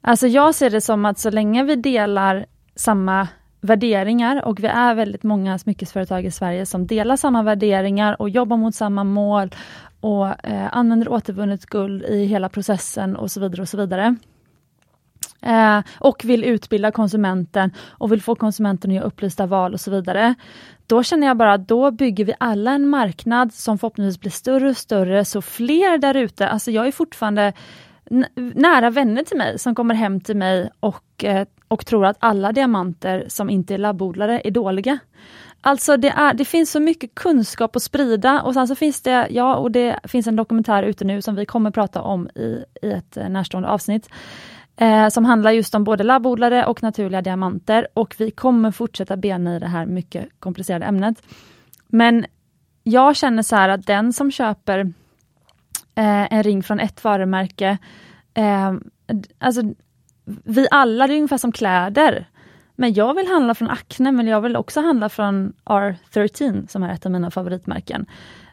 Alltså 0.00 0.26
jag 0.26 0.54
ser 0.54 0.70
det 0.70 0.80
som 0.80 1.04
att 1.04 1.18
så 1.18 1.30
länge 1.30 1.64
vi 1.64 1.76
delar 1.76 2.46
samma 2.74 3.28
värderingar 3.60 4.44
och 4.44 4.60
vi 4.60 4.66
är 4.66 4.94
väldigt 4.94 5.22
många 5.22 5.58
smyckesföretag 5.58 6.24
i 6.24 6.30
Sverige 6.30 6.66
som 6.66 6.86
delar 6.86 7.16
samma 7.16 7.42
värderingar 7.42 8.22
och 8.22 8.30
jobbar 8.30 8.56
mot 8.56 8.74
samma 8.74 9.04
mål 9.04 9.50
och 10.00 10.46
eh, 10.46 10.68
använder 10.76 11.08
återvunnet 11.08 11.66
guld 11.66 12.02
i 12.02 12.24
hela 12.24 12.48
processen 12.48 13.16
och 13.16 13.30
så 13.30 13.40
vidare 13.40 13.62
och 13.62 13.68
så 13.68 13.76
vidare. 13.76 14.16
Eh, 15.40 15.80
och 15.98 16.24
vill 16.24 16.44
utbilda 16.44 16.90
konsumenten 16.90 17.70
och 17.88 18.12
vill 18.12 18.22
få 18.22 18.34
konsumenten 18.34 18.90
att 18.90 18.94
göra 18.94 19.04
upplysta 19.04 19.46
val 19.46 19.74
och 19.74 19.80
så 19.80 19.90
vidare. 19.90 20.34
Då 20.86 21.02
känner 21.02 21.26
jag 21.26 21.36
bara 21.36 21.52
att 21.52 21.68
då 21.68 21.90
bygger 21.90 22.24
vi 22.24 22.34
alla 22.40 22.70
en 22.72 22.88
marknad 22.88 23.54
som 23.54 23.78
förhoppningsvis 23.78 24.20
blir 24.20 24.30
större 24.30 24.68
och 24.68 24.76
större, 24.76 25.24
så 25.24 25.42
fler 25.42 25.98
där 25.98 26.14
ute, 26.14 26.48
alltså 26.48 26.70
jag 26.70 26.86
är 26.86 26.92
fortfarande 26.92 27.52
nära 28.54 28.90
vänner 28.90 29.22
till 29.22 29.36
mig 29.36 29.58
som 29.58 29.74
kommer 29.74 29.94
hem 29.94 30.20
till 30.20 30.36
mig 30.36 30.70
och, 30.80 31.24
eh, 31.24 31.46
och 31.68 31.86
tror 31.86 32.06
att 32.06 32.16
alla 32.20 32.52
diamanter 32.52 33.24
som 33.28 33.50
inte 33.50 33.74
är 33.74 33.78
labbodlare 33.78 34.40
är 34.44 34.50
dåliga. 34.50 34.98
Alltså 35.60 35.96
det, 35.96 36.08
är, 36.08 36.34
det 36.34 36.44
finns 36.44 36.70
så 36.70 36.80
mycket 36.80 37.14
kunskap 37.14 37.76
att 37.76 37.82
sprida 37.82 38.42
och 38.42 38.54
sen 38.54 38.68
så 38.68 38.74
finns 38.74 39.02
det, 39.02 39.26
ja 39.30 39.56
och 39.56 39.70
det 39.70 39.98
finns 40.04 40.26
en 40.26 40.36
dokumentär 40.36 40.82
ute 40.82 41.04
nu 41.04 41.22
som 41.22 41.34
vi 41.34 41.46
kommer 41.46 41.70
prata 41.70 42.02
om 42.02 42.28
i, 42.34 42.64
i 42.82 42.90
ett 42.90 43.16
eh, 43.16 43.28
närstående 43.28 43.68
avsnitt. 43.68 44.08
Eh, 44.76 45.08
som 45.08 45.24
handlar 45.24 45.50
just 45.50 45.74
om 45.74 45.84
både 45.84 46.04
labbodlare 46.04 46.66
och 46.66 46.82
naturliga 46.82 47.22
diamanter 47.22 47.88
och 47.94 48.14
vi 48.18 48.30
kommer 48.30 48.70
fortsätta 48.70 49.16
bena 49.16 49.56
i 49.56 49.58
det 49.58 49.66
här 49.66 49.86
mycket 49.86 50.28
komplicerade 50.38 50.84
ämnet. 50.84 51.22
Men 51.86 52.26
jag 52.82 53.16
känner 53.16 53.42
så 53.42 53.56
här 53.56 53.68
att 53.68 53.86
den 53.86 54.12
som 54.12 54.30
köper 54.30 54.92
eh, 55.98 56.32
en 56.32 56.42
ring 56.42 56.62
från 56.62 56.80
ett 56.80 57.04
varumärke, 57.04 57.78
eh, 58.34 58.72
alltså 59.38 59.62
vi 60.44 60.68
alla, 60.70 61.06
det 61.06 61.12
är 61.12 61.16
ungefär 61.16 61.38
som 61.38 61.52
kläder. 61.52 62.28
Men 62.74 62.92
jag 62.92 63.14
vill 63.14 63.26
handla 63.26 63.54
från 63.54 63.70
Acne, 63.70 64.12
men 64.12 64.26
jag 64.26 64.40
vill 64.40 64.56
också 64.56 64.80
handla 64.80 65.08
från 65.08 65.52
R13 65.64 66.66
som 66.66 66.82
är 66.82 66.92
ett 66.92 67.06
av 67.06 67.12
mina 67.12 67.30
favoritmärken. 67.30 68.06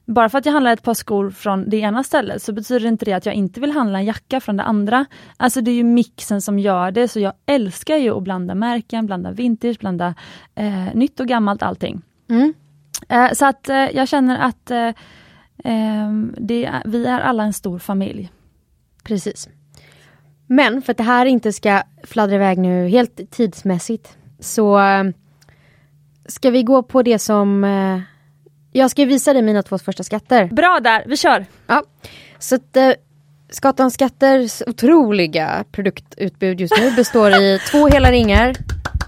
Bara 0.06 0.30
för 0.30 0.38
att 0.38 0.46
jag 0.46 0.54
handlar 0.54 0.74
ett 0.74 0.84
par 0.84 0.94
skor 0.94 1.30
från 1.32 1.70
det 1.70 1.78
ena 1.78 2.04
stället 2.04 2.42
så 2.42 2.54
betyder 2.54 2.88
inte 2.88 3.06
det 3.06 3.14
att 3.14 3.26
jag 3.26 3.36
inte 3.36 3.60
vill 3.60 3.72
handla 3.72 4.00
en 4.00 4.06
jacka 4.06 4.40
från 4.40 4.58
det 4.58 4.64
andra. 4.64 5.06
Alltså 5.38 5.62
det 5.62 5.72
är 5.72 5.76
ju 5.76 5.84
mixen 5.84 6.42
som 6.42 6.60
gör 6.60 6.92
det, 6.92 7.08
så 7.08 7.20
jag 7.20 7.34
älskar 7.46 7.98
ju 7.98 8.18
att 8.18 8.24
blanda 8.24 8.56
märken, 8.56 9.06
blanda 9.06 9.32
vintage, 9.32 9.80
blanda 9.80 10.16
eh, 10.56 10.94
nytt 10.94 11.20
och 11.20 11.28
gammalt, 11.28 11.64
allting. 11.64 12.02
Mm. 12.30 12.54
Eh, 13.10 13.32
så 13.34 13.46
att 13.46 13.70
eh, 13.70 13.76
jag 13.76 14.08
känner 14.08 14.40
att 14.40 14.72
eh, 14.72 14.90
det, 16.38 16.82
vi 16.86 17.06
är 17.06 17.20
alla 17.20 17.44
en 17.44 17.54
stor 17.54 17.80
familj. 17.80 18.32
Precis. 19.04 19.50
Men 20.48 20.82
för 20.82 20.92
att 20.92 20.98
det 20.98 21.04
här 21.04 21.26
inte 21.26 21.54
ska 21.54 21.82
fladdra 22.04 22.36
iväg 22.36 22.58
nu 22.58 22.88
helt 22.88 23.32
tidsmässigt 23.32 24.18
så 24.40 24.80
eh, 24.80 25.04
ska 26.26 26.50
vi 26.50 26.64
gå 26.64 26.84
på 26.84 27.02
det 27.02 27.20
som 27.20 27.64
eh, 27.64 28.00
jag 28.72 28.92
ska 28.92 29.06
visa 29.06 29.34
dig 29.34 29.42
mina 29.42 29.64
två 29.64 29.78
första 29.78 30.04
skatter. 30.04 30.46
Bra 30.46 30.80
där, 30.84 31.04
vi 31.08 31.18
kör! 31.18 31.46
Ja, 31.68 31.84
så 32.40 32.56
att 32.56 32.78
eh, 32.78 32.92
Skatans 33.50 33.94
skatters 33.94 34.62
otroliga 34.68 35.66
produktutbud 35.72 36.62
just 36.62 36.74
nu 36.80 36.92
består 36.92 37.32
i 37.32 37.60
två 37.72 37.88
hela 37.88 38.12
ringar. 38.12 38.56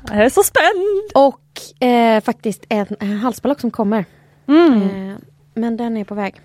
Jag 0.08 0.26
är 0.26 0.30
så 0.30 0.44
spänd! 0.44 1.12
Och 1.16 1.86
eh, 1.88 2.22
faktiskt 2.22 2.66
en, 2.70 2.86
en 3.00 3.18
halsballock 3.18 3.60
som 3.60 3.72
kommer. 3.72 4.06
Mm. 4.48 4.82
Eh, 4.82 5.18
men 5.58 5.78
den 5.78 5.98
är 5.98 6.04
på 6.04 6.16
väg. 6.16 6.42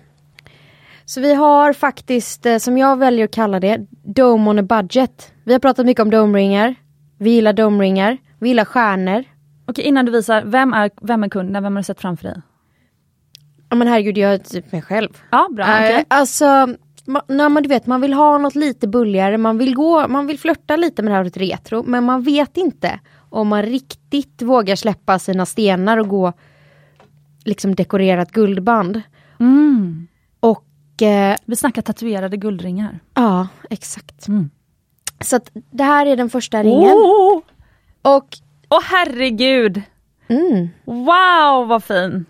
Så 1.05 1.21
vi 1.21 1.33
har 1.33 1.73
faktiskt, 1.73 2.45
eh, 2.45 2.57
som 2.57 2.77
jag 2.77 2.99
väljer 2.99 3.25
att 3.25 3.31
kalla 3.31 3.59
det, 3.59 3.87
Dome 4.03 4.49
on 4.49 4.59
a 4.59 4.63
budget. 4.63 5.31
Vi 5.43 5.53
har 5.53 5.59
pratat 5.59 5.85
mycket 5.85 6.01
om 6.01 6.09
domringar. 6.09 6.75
Vi 7.17 7.29
gillar 7.29 7.53
domringar. 7.53 8.17
Vi 8.39 8.49
gillar 8.49 8.65
stjärnor. 8.65 9.23
Okej, 9.65 9.85
innan 9.85 10.05
du 10.05 10.11
visar, 10.11 10.43
vem 10.45 10.73
är, 10.73 10.91
vem 11.01 11.23
är 11.23 11.29
kunden? 11.29 11.63
Vem 11.63 11.73
har 11.73 11.79
du 11.79 11.83
sett 11.83 12.01
framför 12.01 12.23
dig? 12.23 12.41
Ja 13.69 13.75
men 13.75 13.87
herregud, 13.87 14.17
jag 14.17 14.33
är 14.33 14.37
typ 14.37 14.71
mig 14.71 14.81
själv. 14.81 15.09
Ja, 15.29 15.49
bra. 15.51 15.65
Uh, 15.65 15.71
okay. 15.71 16.03
Alltså, 16.07 16.45
när 17.27 17.49
man, 17.49 17.63
du 17.63 17.69
vet, 17.69 17.85
man 17.85 18.01
vill 18.01 18.13
ha 18.13 18.37
något 18.37 18.55
lite 18.55 18.87
bulligare, 18.87 19.37
man 19.37 19.57
vill, 19.57 19.75
gå, 19.75 20.07
man 20.07 20.27
vill 20.27 20.39
flörta 20.39 20.75
lite 20.75 21.03
med 21.03 21.11
det 21.11 21.15
här 21.15 21.23
retro, 21.23 21.83
men 21.83 22.03
man 22.03 22.21
vet 22.21 22.57
inte 22.57 22.99
om 23.29 23.47
man 23.47 23.63
riktigt 23.63 24.41
vågar 24.41 24.75
släppa 24.75 25.19
sina 25.19 25.45
stenar 25.45 25.97
och 25.97 26.07
gå 26.07 26.33
liksom 27.43 27.75
dekorerat 27.75 28.31
guldband. 28.31 29.01
Mm. 29.39 30.07
Och 30.39 31.01
eh, 31.01 31.35
Vi 31.45 31.55
snackar 31.55 31.81
tatuerade 31.81 32.37
guldringar. 32.37 32.99
Ja, 33.13 33.47
exakt. 33.69 34.27
Mm. 34.27 34.49
Så 35.21 35.35
att 35.35 35.51
det 35.53 35.83
här 35.83 36.05
är 36.05 36.17
den 36.17 36.29
första 36.29 36.63
ringen. 36.63 36.93
Oh! 36.93 37.41
Och 38.01 38.37
Åh 38.69 38.79
oh, 38.79 38.83
herregud! 38.83 39.81
Mm. 40.27 40.69
Wow 40.85 41.67
vad 41.67 41.83
fin! 41.83 42.25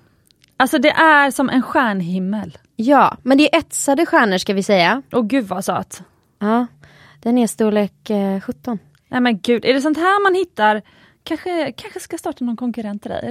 Alltså 0.57 0.77
det 0.77 0.89
är 0.89 1.31
som 1.31 1.49
en 1.49 1.61
stjärnhimmel. 1.61 2.57
Ja, 2.75 3.17
men 3.23 3.37
det 3.37 3.55
är 3.55 3.59
etsade 3.59 4.05
stjärnor 4.05 4.37
ska 4.37 4.53
vi 4.53 4.63
säga. 4.63 5.01
Åh 5.11 5.25
gud 5.25 5.45
vad 5.45 5.65
söt. 5.65 6.01
Ja, 6.39 6.67
den 7.21 7.37
är 7.37 7.47
storlek 7.47 8.09
eh, 8.09 8.39
17. 8.41 8.79
Nej 9.07 9.21
men 9.21 9.39
gud, 9.39 9.65
är 9.65 9.73
det 9.73 9.81
sånt 9.81 9.97
här 9.97 10.23
man 10.23 10.35
hittar 10.35 10.81
Kanske, 11.23 11.71
kanske 11.71 11.99
ska 11.99 12.17
starta 12.17 12.45
någon 12.45 12.57
konkurrent 12.57 13.01
till 13.01 13.11
dig. 13.11 13.21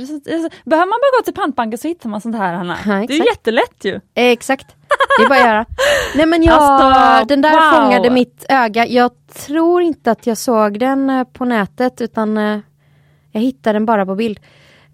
Behöver 0.64 0.86
man 0.86 0.98
bara 1.02 1.18
gå 1.18 1.24
till 1.24 1.34
pantbanken 1.34 1.78
så 1.78 1.88
hittar 1.88 2.08
man 2.08 2.20
sånt 2.20 2.36
här 2.36 2.54
Hanna. 2.54 2.76
Ja, 2.86 2.92
det 3.08 3.14
är 3.14 3.26
jättelätt 3.26 3.84
ju. 3.84 3.94
Eh, 3.94 4.00
exakt, 4.14 4.76
det 5.18 5.24
är 5.24 5.28
bara 5.28 5.38
att 5.38 5.46
göra. 5.46 5.66
Nej 6.16 6.26
men 6.26 6.42
jag, 6.42 6.54
alltså, 6.54 7.26
den 7.28 7.42
där 7.42 7.50
wow. 7.50 7.80
fångade 7.80 8.10
mitt 8.10 8.46
öga. 8.48 8.86
Jag 8.86 9.10
tror 9.46 9.82
inte 9.82 10.10
att 10.10 10.26
jag 10.26 10.38
såg 10.38 10.78
den 10.78 11.10
eh, 11.10 11.24
på 11.24 11.44
nätet 11.44 12.00
utan 12.00 12.38
eh, 12.38 12.58
jag 13.32 13.40
hittade 13.40 13.78
den 13.78 13.86
bara 13.86 14.06
på 14.06 14.14
bild. 14.14 14.40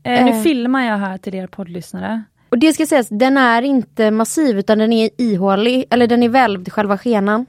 Eh, 0.03 0.25
nu 0.25 0.31
eh. 0.31 0.43
filmar 0.43 0.85
jag 0.85 0.97
här 0.97 1.19
till 1.19 1.35
er 1.35 1.47
poddlyssnare. 1.47 2.23
Och 2.51 2.59
det 2.59 2.73
ska 2.73 2.87
sägas, 2.87 3.09
den 3.09 3.37
är 3.37 3.63
inte 3.63 4.11
massiv 4.11 4.59
utan 4.59 4.79
den 4.79 4.93
är 4.93 5.11
ihålig, 5.19 5.85
eller 5.91 6.07
den 6.07 6.23
är 6.23 6.29
välvd, 6.29 6.73
själva 6.73 6.99
skenan. 6.99 7.47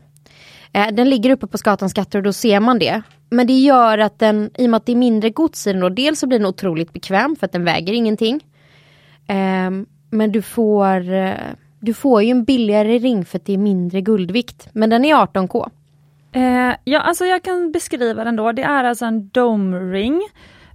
Eh, 0.73 0.87
den 0.87 1.09
ligger 1.09 1.29
uppe 1.29 1.47
på 1.47 1.57
Skatans 1.57 1.91
skatter 1.91 2.19
och 2.19 2.23
då 2.23 2.33
ser 2.33 2.59
man 2.59 2.79
det. 2.79 3.01
Men 3.29 3.47
det 3.47 3.59
gör 3.59 3.97
att 3.97 4.19
den, 4.19 4.49
i 4.57 4.65
och 4.65 4.69
med 4.69 4.77
att 4.77 4.85
det 4.85 4.91
är 4.91 4.95
mindre 4.95 5.29
gods 5.29 5.67
i 5.67 5.71
den 5.71 5.81
då, 5.81 5.89
dels 5.89 6.19
så 6.19 6.27
blir 6.27 6.39
den 6.39 6.47
otroligt 6.47 6.93
bekväm 6.93 7.35
för 7.35 7.45
att 7.45 7.51
den 7.51 7.65
väger 7.65 7.93
ingenting. 7.93 8.45
Eh, 9.27 9.71
men 10.09 10.31
du 10.31 10.41
får, 10.41 11.13
eh, 11.13 11.33
du 11.79 11.93
får 11.93 12.23
ju 12.23 12.31
en 12.31 12.43
billigare 12.43 12.97
ring 12.97 13.25
för 13.25 13.37
att 13.37 13.45
det 13.45 13.53
är 13.53 13.57
mindre 13.57 14.01
guldvikt. 14.01 14.69
Men 14.73 14.89
den 14.89 15.05
är 15.05 15.15
18K. 15.15 15.69
Eh, 16.31 16.75
ja, 16.83 16.99
alltså 16.99 17.25
jag 17.25 17.43
kan 17.43 17.71
beskriva 17.71 18.23
den 18.23 18.35
då. 18.35 18.51
Det 18.51 18.63
är 18.63 18.83
alltså 18.83 19.05
en 19.05 19.29
dome 19.29 19.77
ring 19.77 20.21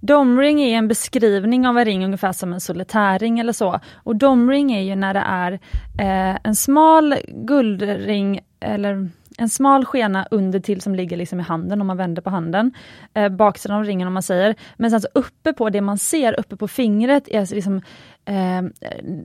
Domring 0.06 0.62
är 0.62 0.78
en 0.78 0.88
beskrivning 0.88 1.66
av 1.66 1.78
en 1.78 1.84
ring 1.84 2.04
ungefär 2.04 2.32
som 2.32 2.52
en 2.52 2.60
solitärring 2.60 3.38
eller 3.38 3.52
så. 3.52 3.80
Och 3.94 4.16
domring 4.16 4.72
är 4.72 4.82
ju 4.82 4.94
när 4.94 5.14
det 5.14 5.24
är 5.26 5.52
eh, 5.98 6.38
en 6.44 6.54
smal 6.54 7.14
guldring 7.28 8.40
eller 8.60 9.08
en 9.38 9.48
smal 9.48 9.84
skena 9.84 10.26
under 10.30 10.60
till 10.60 10.80
som 10.80 10.94
ligger 10.94 11.16
liksom 11.16 11.40
i 11.40 11.42
handen 11.42 11.80
om 11.80 11.86
man 11.86 11.96
vänder 11.96 12.22
på 12.22 12.30
handen. 12.30 12.72
Eh, 13.14 13.28
baksidan 13.28 13.76
av 13.76 13.84
ringen 13.84 14.08
om 14.08 14.14
man 14.14 14.22
säger. 14.22 14.54
Men 14.76 14.90
sen 14.90 15.00
så 15.00 15.08
uppe 15.14 15.52
på 15.52 15.70
det 15.70 15.80
man 15.80 15.98
ser, 15.98 16.40
uppe 16.40 16.56
på 16.56 16.68
fingret, 16.68 17.28
är 17.28 17.54
liksom, 17.54 17.76
eh, 18.24 18.62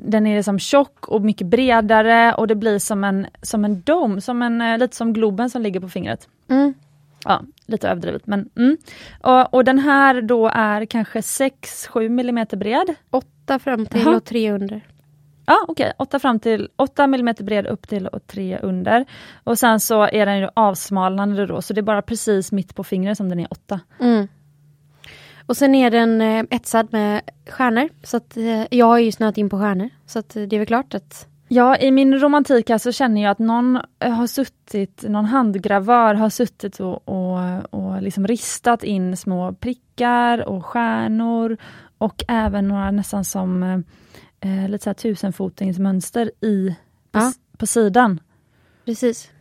den 0.06 0.28
är 0.28 0.36
liksom 0.36 0.60
tjock 0.60 1.08
och 1.08 1.22
mycket 1.22 1.48
bredare 1.48 2.34
och 2.34 2.48
det 2.48 2.56
blir 2.56 2.80
som 2.80 3.04
en, 3.04 3.28
som 3.42 3.66
en 3.66 3.82
dom, 3.82 4.22
som 4.22 4.42
en, 4.42 4.62
eh, 4.62 4.78
lite 4.78 4.96
som 4.96 5.14
Globen 5.14 5.50
som 5.50 5.62
ligger 5.62 5.80
på 5.80 5.90
fingret. 5.90 6.28
Mm. 6.50 6.74
Ja, 7.26 7.42
lite 7.66 7.90
överdrivet 7.90 8.28
men 8.28 8.50
mm. 8.56 8.78
och, 9.22 9.54
och, 9.54 9.64
den 9.64 9.80
här 9.80 10.22
då 10.22 10.48
är 10.54 10.86
kanske 10.86 11.20
6-7 11.20 12.06
mm 12.06 12.48
bred. 12.52 12.96
8 13.10 13.60
fram 13.60 13.86
till 13.86 14.08
och 14.08 14.24
3 14.24 14.52
under. 14.52 14.82
Ja 15.50 15.66
okej, 15.68 15.86
okay. 15.86 15.94
8 15.98 16.20
fram 16.20 16.40
till 16.40 16.70
8 16.76 17.04
mm 17.04 17.36
bred 17.40 17.68
upp 17.68 17.88
till 17.88 18.08
och 18.08 18.28
3 18.28 18.60
under. 18.62 19.06
Och 19.44 19.60
sen 19.60 19.80
så 19.80 20.04
är 20.04 20.26
den 20.26 20.40
ju 20.40 20.50
avsmalnande 20.54 21.46
då 21.46 21.62
så 21.62 21.74
det 21.74 21.80
är 21.80 21.84
bara 21.84 22.02
precis 22.02 22.52
mitt 22.52 22.76
på 22.76 22.84
fingret 22.84 23.18
som 23.18 23.30
den 23.30 23.40
är 23.40 23.48
8. 23.50 23.80
Mm. 24.00 24.28
Och 25.46 25.58
sen 25.58 25.76
är 25.76 25.92
den 25.92 26.22
eh, 26.22 26.46
etsad 26.50 26.88
med 26.92 27.22
stjärnor 27.50 27.90
så 28.04 28.18
att 28.18 28.38
eh, 28.38 28.66
jag 28.72 28.86
har 28.86 28.98
ju 28.98 29.12
snöat 29.12 29.38
in 29.38 29.50
på 29.50 29.60
stjärnor 29.60 29.90
så 30.06 30.20
att 30.20 30.30
det 30.30 30.54
är 30.54 30.58
väl 30.58 30.68
klart 30.68 30.94
att 30.94 31.28
Ja, 31.48 31.78
i 31.78 31.92
min 31.92 32.20
romantik 32.20 32.70
här 32.70 32.78
så 32.78 32.92
känner 32.92 33.22
jag 33.22 33.32
att 33.32 33.40
någon 33.40 33.80
eh, 34.00 34.12
har 34.12 34.28
suttit, 34.28 35.04
någon 35.08 35.26
handgravör 35.26 36.14
har 36.14 36.30
suttit 36.30 36.80
och, 36.80 37.10
och, 37.10 37.40
och 37.70 38.02
liksom 38.02 38.28
ristat 38.28 38.84
in 38.84 39.18
små 39.18 39.54
prickar 39.54 40.48
och 40.50 40.66
stjärnor 40.66 41.58
och 41.98 42.24
även 42.28 42.68
några 42.68 42.92
nästan 42.92 43.26
som 43.26 43.84
eh, 44.40 44.70
lite 44.70 44.84
så 44.84 44.90
här 44.90 44.94
tusenfotingsmönster 44.94 46.32
i, 46.42 46.76
på, 47.12 47.20
ja. 47.20 47.32
på 47.58 47.66
sidan. 47.66 48.20
Precis. 48.86 49.32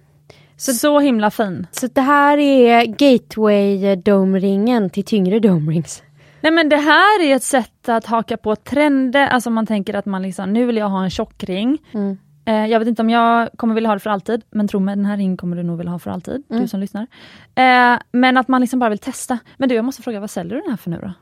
Så, 0.56 0.72
så 0.72 1.00
himla 1.00 1.30
fin. 1.30 1.66
Så 1.70 1.86
det 1.86 2.00
här 2.00 2.38
är 2.38 2.84
gateway 2.84 3.96
domringen 3.96 4.90
till 4.90 5.04
tyngre 5.04 5.40
domrings. 5.40 6.02
Nej 6.40 6.52
men 6.52 6.68
det 6.68 6.76
här 6.76 7.22
är 7.22 7.36
ett 7.36 7.42
sätt 7.42 7.88
att 7.88 8.06
haka 8.06 8.36
på 8.36 8.56
trender, 8.56 9.26
alltså 9.26 9.50
man 9.50 9.66
tänker 9.66 9.94
att 9.94 10.06
man 10.06 10.22
liksom, 10.22 10.52
nu 10.52 10.66
vill 10.66 10.76
jag 10.76 10.88
ha 10.88 11.04
en 11.04 11.10
tjockring. 11.10 11.78
Mm. 11.92 12.18
Eh, 12.44 12.66
jag 12.66 12.78
vet 12.78 12.88
inte 12.88 13.02
om 13.02 13.10
jag 13.10 13.48
kommer 13.56 13.74
vilja 13.74 13.88
ha 13.88 13.94
det 13.94 14.00
för 14.00 14.10
alltid, 14.10 14.42
men 14.50 14.68
tro 14.68 14.80
mig 14.80 14.96
den 14.96 15.04
här 15.04 15.16
ringen 15.16 15.36
kommer 15.36 15.56
du 15.56 15.62
nog 15.62 15.78
vilja 15.78 15.90
ha 15.90 15.98
för 15.98 16.10
alltid, 16.10 16.42
mm. 16.50 16.62
du 16.62 16.68
som 16.68 16.80
lyssnar. 16.80 17.06
Eh, 17.54 17.98
men 18.12 18.36
att 18.36 18.48
man 18.48 18.60
liksom 18.60 18.80
bara 18.80 18.90
vill 18.90 18.98
testa. 18.98 19.38
Men 19.56 19.68
du 19.68 19.74
jag 19.74 19.84
måste 19.84 20.02
fråga, 20.02 20.20
vad 20.20 20.30
säljer 20.30 20.54
du 20.54 20.60
den 20.60 20.70
här 20.70 20.76
för 20.76 20.90
nu 20.90 20.98
då? 21.02 21.12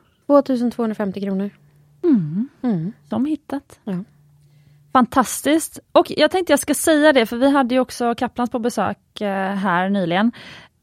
2250 0.43 1.21
kronor. 1.21 1.49
Mm. 2.03 2.49
Mm. 2.61 2.93
Som 3.09 3.25
hittat. 3.25 3.79
Ja. 3.83 4.03
Fantastiskt! 4.93 5.79
Och 5.91 6.05
jag 6.09 6.31
tänkte 6.31 6.53
jag 6.53 6.59
ska 6.59 6.73
säga 6.73 7.13
det, 7.13 7.25
för 7.25 7.37
vi 7.37 7.51
hade 7.51 7.75
ju 7.75 7.81
också 7.81 8.15
Kaplans 8.15 8.49
på 8.49 8.59
besök 8.59 9.21
eh, 9.21 9.55
här 9.55 9.89
nyligen. 9.89 10.31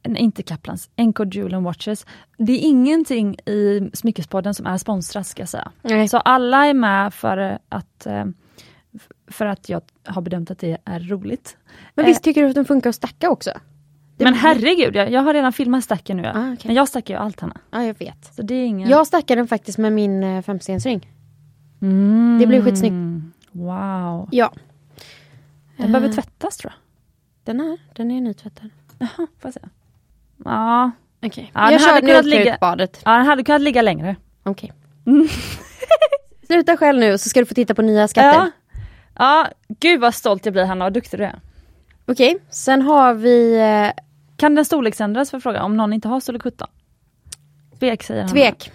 inte 0.05 0.43
Kaplans, 0.43 0.91
NK 0.97 1.35
Jewel 1.35 1.63
Watches. 1.63 2.07
Det 2.39 2.53
är 2.53 2.69
ingenting 2.69 3.35
i 3.35 3.91
Smyckespodden 3.93 4.55
som 4.55 4.67
är 4.67 4.79
sponsrat 4.79 5.27
ska 5.27 5.43
jag 5.43 5.49
säga. 5.49 5.73
Nej. 5.83 6.09
Så 6.09 6.19
alla 6.19 6.67
är 6.67 6.75
med 6.75 7.15
för 7.15 7.59
att, 7.69 8.07
eh, 8.07 8.25
för 9.27 9.47
att 9.47 9.69
jag 9.69 9.83
har 10.07 10.23
bedömt 10.23 10.51
att 10.51 10.59
det 10.59 10.79
är 10.85 11.01
roligt. 11.01 11.57
Men 11.95 12.07
visst 12.07 12.23
tycker 12.23 12.43
du 12.43 12.49
att 12.49 12.55
den 12.55 12.65
funkar 12.65 12.91
att 12.91 12.97
stacka 12.97 13.31
också? 13.31 13.51
Men 14.17 14.35
herregud, 14.35 14.97
jag, 14.97 15.11
jag 15.11 15.21
har 15.23 15.35
redan 15.35 15.53
filmat 15.53 15.85
stacken 15.85 16.17
nu. 16.17 16.27
Ah, 16.27 16.53
okej. 16.53 16.59
Men 16.65 16.75
jag 16.77 16.89
stackar 16.89 17.15
ju 17.15 17.21
allt 17.21 17.41
Hanna. 17.41 17.57
Ja, 17.71 17.85
jag 17.85 17.99
vet. 17.99 18.35
Så 18.35 18.43
det 18.43 18.55
är 18.55 18.67
ingen... 18.67 18.89
Jag 18.89 19.07
stackar 19.07 19.37
den 19.37 19.49
faktiskt 19.49 19.79
med 19.79 19.93
min 19.93 20.23
eh, 20.25 20.43
femstensring. 20.43 21.11
Mm. 21.83 22.39
Det 22.41 22.47
blev 22.47 22.65
skitsnyggt. 22.65 22.95
Wow. 23.53 24.29
Ja. 24.33 24.53
Den 25.77 25.93
behöver 25.93 26.09
Eh, 26.09 26.15
tvättas 26.15 26.57
tror 26.57 26.73
jag. 26.73 26.79
Den 27.45 27.61
här, 27.61 27.79
den 27.95 28.11
är 28.11 28.21
nytvättad. 28.21 28.71
Jaha, 28.99 29.09
får 29.17 29.27
jag 29.43 29.55
se. 29.55 29.61
Ja. 30.45 30.91
Okej. 31.23 31.51
Ja, 31.55 31.61
den 31.61 31.73
jag 31.73 31.81
hade 31.81 32.01
kör 32.01 32.09
kunnat 32.09 32.25
ligga- 32.25 32.55
ut 32.55 32.61
badet. 32.61 33.01
ja, 33.05 33.13
den 33.17 33.27
hade 33.27 33.45
kunnat 33.45 33.61
ligga 33.63 33.83
längre. 33.83 34.17
Okej. 34.43 34.73
Sluta 36.47 36.77
själv 36.77 36.99
nu 37.01 37.19
så 37.19 37.29
ska 37.29 37.41
du 37.41 37.47
få 37.47 37.55
titta 37.55 37.75
på 37.75 37.83
nya 37.83 38.09
skatter. 38.09 38.39
Ja. 38.39 38.51
ja, 39.19 39.49
gud 39.81 40.01
vad 40.01 40.15
stolt 40.15 40.45
jag 40.47 40.53
blir 40.53 40.65
Hanna, 40.65 40.85
vad 40.85 40.93
duktig 40.93 41.21
du 41.21 41.25
är. 41.25 41.41
Okej, 42.07 42.37
sen 42.51 42.83
har 42.83 43.15
vi 43.15 43.57
eh, 43.61 44.04
Kan 44.37 44.55
den 44.55 44.65
storleksändras 44.65 45.31
för 45.31 45.41
fråga 45.41 45.63
om 45.63 45.77
någon 45.77 45.93
inte 45.93 46.09
har 46.09 46.21
storlek 46.21 46.43
17? 46.43 46.69
Tvek 47.79 48.03
säger 48.03 48.29
tvek. 48.29 48.73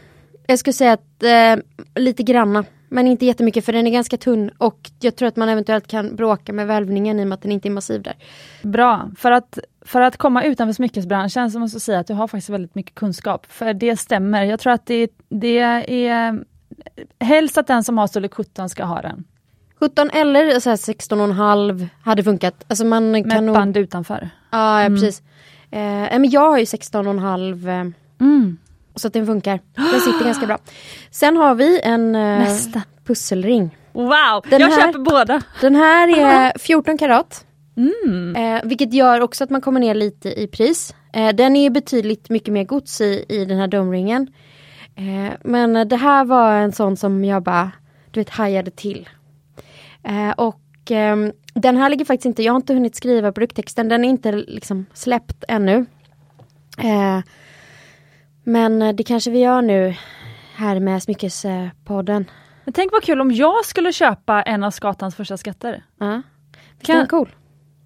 Jag 0.47 0.59
skulle 0.59 0.73
säga 0.73 0.93
att 0.93 1.23
eh, 1.23 1.63
lite 1.95 2.23
granna. 2.23 2.65
Men 2.91 3.07
inte 3.07 3.25
jättemycket 3.25 3.65
för 3.65 3.73
den 3.73 3.87
är 3.87 3.91
ganska 3.91 4.17
tunn 4.17 4.51
och 4.57 4.89
jag 4.99 5.15
tror 5.15 5.27
att 5.27 5.35
man 5.35 5.49
eventuellt 5.49 5.87
kan 5.87 6.15
bråka 6.15 6.53
med 6.53 6.67
välvningen 6.67 7.19
i 7.19 7.23
och 7.23 7.27
med 7.27 7.35
att 7.35 7.41
den 7.41 7.51
inte 7.51 7.67
är 7.67 7.71
massiv 7.71 8.01
där. 8.01 8.15
Bra, 8.63 9.11
för 9.17 9.31
att, 9.31 9.59
för 9.81 10.01
att 10.01 10.17
komma 10.17 10.43
utanför 10.43 10.73
smyckesbranschen 10.73 11.51
så 11.51 11.59
måste 11.59 11.75
jag 11.75 11.81
säga 11.81 11.99
att 11.99 12.07
du 12.07 12.13
har 12.13 12.27
faktiskt 12.27 12.49
väldigt 12.49 12.75
mycket 12.75 12.95
kunskap. 12.95 13.45
För 13.49 13.73
det 13.73 13.97
stämmer, 13.97 14.43
jag 14.43 14.59
tror 14.59 14.73
att 14.73 14.85
det, 14.85 15.09
det 15.29 15.59
är 15.59 16.43
helst 17.19 17.57
att 17.57 17.67
den 17.67 17.83
som 17.83 17.97
har 17.97 18.07
storlek 18.07 18.33
17 18.33 18.69
ska 18.69 18.83
ha 18.83 19.01
den. 19.01 19.23
17 19.79 20.09
eller 20.09 20.59
så 20.59 20.69
här 20.69 20.77
16,5 20.77 21.87
hade 22.03 22.23
funkat. 22.23 22.65
Alltså 22.67 22.85
man 22.85 23.11
Med 23.11 23.31
kan 23.31 23.45
nog... 23.45 23.55
band 23.55 23.77
utanför. 23.77 24.29
Ja, 24.51 24.83
ja 24.83 24.89
precis. 24.89 25.21
Eh, 25.71 26.19
men 26.19 26.29
jag 26.29 26.49
har 26.49 26.57
ju 26.57 26.65
16,5 26.65 27.67
eh, 27.67 27.85
Mm. 28.21 28.57
så 28.95 29.07
att 29.07 29.13
den 29.13 29.25
funkar. 29.25 29.59
Den 29.75 29.99
sitter 29.99 30.25
ganska 30.25 30.45
bra. 30.47 30.57
Sen 31.11 31.37
har 31.37 31.55
vi 31.55 31.81
en 31.83 32.15
eh, 32.15 32.21
Nästa. 32.39 32.81
pusselring. 33.05 33.77
Wow, 33.91 34.09
Den 34.49 34.61
jag 34.61 34.67
här- 34.67 34.81
köper 34.87 34.99
båda. 34.99 35.41
Den 35.61 35.75
här 35.75 36.07
är 36.19 36.57
14 36.59 36.97
karat. 36.97 37.45
Mm. 37.77 38.35
Eh, 38.35 38.61
vilket 38.63 38.93
gör 38.93 39.21
också 39.21 39.43
att 39.43 39.49
man 39.49 39.61
kommer 39.61 39.79
ner 39.79 39.93
lite 39.95 40.41
i 40.41 40.47
pris. 40.47 40.95
Eh, 41.13 41.29
den 41.35 41.55
är 41.55 41.69
betydligt 41.69 42.29
mycket 42.29 42.53
mer 42.53 42.63
gods 42.63 43.01
i, 43.01 43.25
i 43.29 43.45
den 43.45 43.57
här 43.59 43.67
domringen. 43.67 44.27
Eh, 44.95 45.33
men 45.43 45.87
det 45.89 45.95
här 45.95 46.25
var 46.25 46.53
en 46.53 46.71
sån 46.71 46.97
som 46.97 47.25
jag 47.25 47.43
bara, 47.43 47.71
du 48.11 48.19
vet, 48.19 48.29
hajade 48.29 48.71
till. 48.71 49.09
Eh, 50.03 50.29
och 50.37 50.61
ehm, 50.89 51.31
den 51.61 51.77
här 51.77 51.89
ligger 51.89 52.05
faktiskt 52.05 52.25
inte, 52.25 52.43
jag 52.43 52.53
har 52.53 52.57
inte 52.57 52.73
hunnit 52.73 52.95
skriva 52.95 53.31
produkttexten, 53.31 53.89
den 53.89 54.05
är 54.05 54.09
inte 54.09 54.31
liksom 54.31 54.85
släppt 54.93 55.43
ännu. 55.47 55.85
Eh, 56.77 57.19
men 58.43 58.95
det 58.95 59.03
kanske 59.03 59.31
vi 59.31 59.39
gör 59.39 59.61
nu 59.61 59.95
här 60.55 60.79
med 60.79 61.03
Smyckespodden. 61.03 62.25
Men 62.63 62.73
tänk 62.73 62.91
vad 62.91 63.03
kul 63.03 63.21
om 63.21 63.31
jag 63.31 63.65
skulle 63.65 63.93
köpa 63.93 64.41
en 64.41 64.63
av 64.63 64.71
Skatans 64.71 65.15
första 65.15 65.37
skatter. 65.37 65.83
Ja. 65.99 66.05
Kan- 66.05 66.23
Kan... 66.81 66.97
Den 66.97 67.07
cool. 67.07 67.29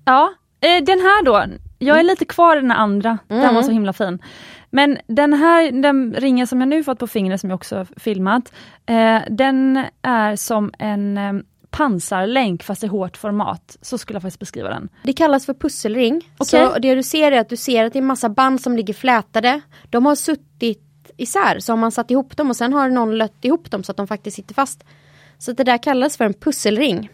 Ja, 0.05 0.33
eh, 0.61 0.83
den 0.83 0.99
här 0.99 1.23
då. 1.25 1.43
Jag 1.79 1.99
är 1.99 2.03
lite 2.03 2.25
kvar 2.25 2.57
i 2.57 2.61
den 2.61 2.71
andra, 2.71 3.17
den 3.27 3.39
Mm. 3.39 3.55
var 3.55 3.61
så 3.61 3.71
himla 3.71 3.93
fin. 3.93 4.21
Men 4.69 4.97
den 5.07 5.33
här 5.33 5.71
den 5.81 6.13
ringen 6.13 6.47
som 6.47 6.59
jag 6.61 6.67
nu 6.67 6.83
fått 6.83 6.99
på 6.99 7.07
fingret 7.07 7.41
som 7.41 7.49
jag 7.49 7.55
också 7.57 7.85
filmat, 7.97 8.53
eh, 8.85 9.19
den 9.29 9.85
är 10.01 10.35
som 10.35 10.73
en 10.79 11.17
eh, 11.17 11.33
pansarlänk 11.73 12.63
fast 12.63 12.83
i 12.83 12.87
hårt 12.87 13.17
format. 13.17 13.77
Så 13.81 13.97
skulle 13.97 14.15
jag 14.15 14.21
faktiskt 14.21 14.39
beskriva 14.39 14.69
den. 14.69 14.89
Det 15.03 15.13
kallas 15.13 15.45
för 15.45 15.53
pusselring. 15.53 16.29
Okej. 16.37 16.45
Så 16.45 16.79
det 16.79 16.95
du 16.95 17.03
ser 17.03 17.31
är 17.31 17.39
att 17.39 17.49
du 17.49 17.57
ser 17.57 17.85
att 17.85 17.93
det 17.93 17.99
är 17.99 18.03
massa 18.03 18.29
band 18.29 18.61
som 18.61 18.75
ligger 18.75 18.93
flätade. 18.93 19.61
De 19.89 20.05
har 20.05 20.15
suttit 20.15 21.11
isär, 21.17 21.59
så 21.59 21.71
har 21.71 21.77
man 21.77 21.91
satt 21.91 22.11
ihop 22.11 22.37
dem 22.37 22.49
och 22.49 22.55
sen 22.55 22.73
har 22.73 22.89
någon 22.89 23.17
lött 23.17 23.45
ihop 23.45 23.71
dem 23.71 23.83
så 23.83 23.91
att 23.91 23.97
de 23.97 24.07
faktiskt 24.07 24.35
sitter 24.35 24.53
fast. 24.53 24.83
Så 25.37 25.51
det 25.51 25.63
där 25.63 25.83
kallas 25.83 26.17
för 26.17 26.25
en 26.25 26.33
pusselring. 26.33 27.09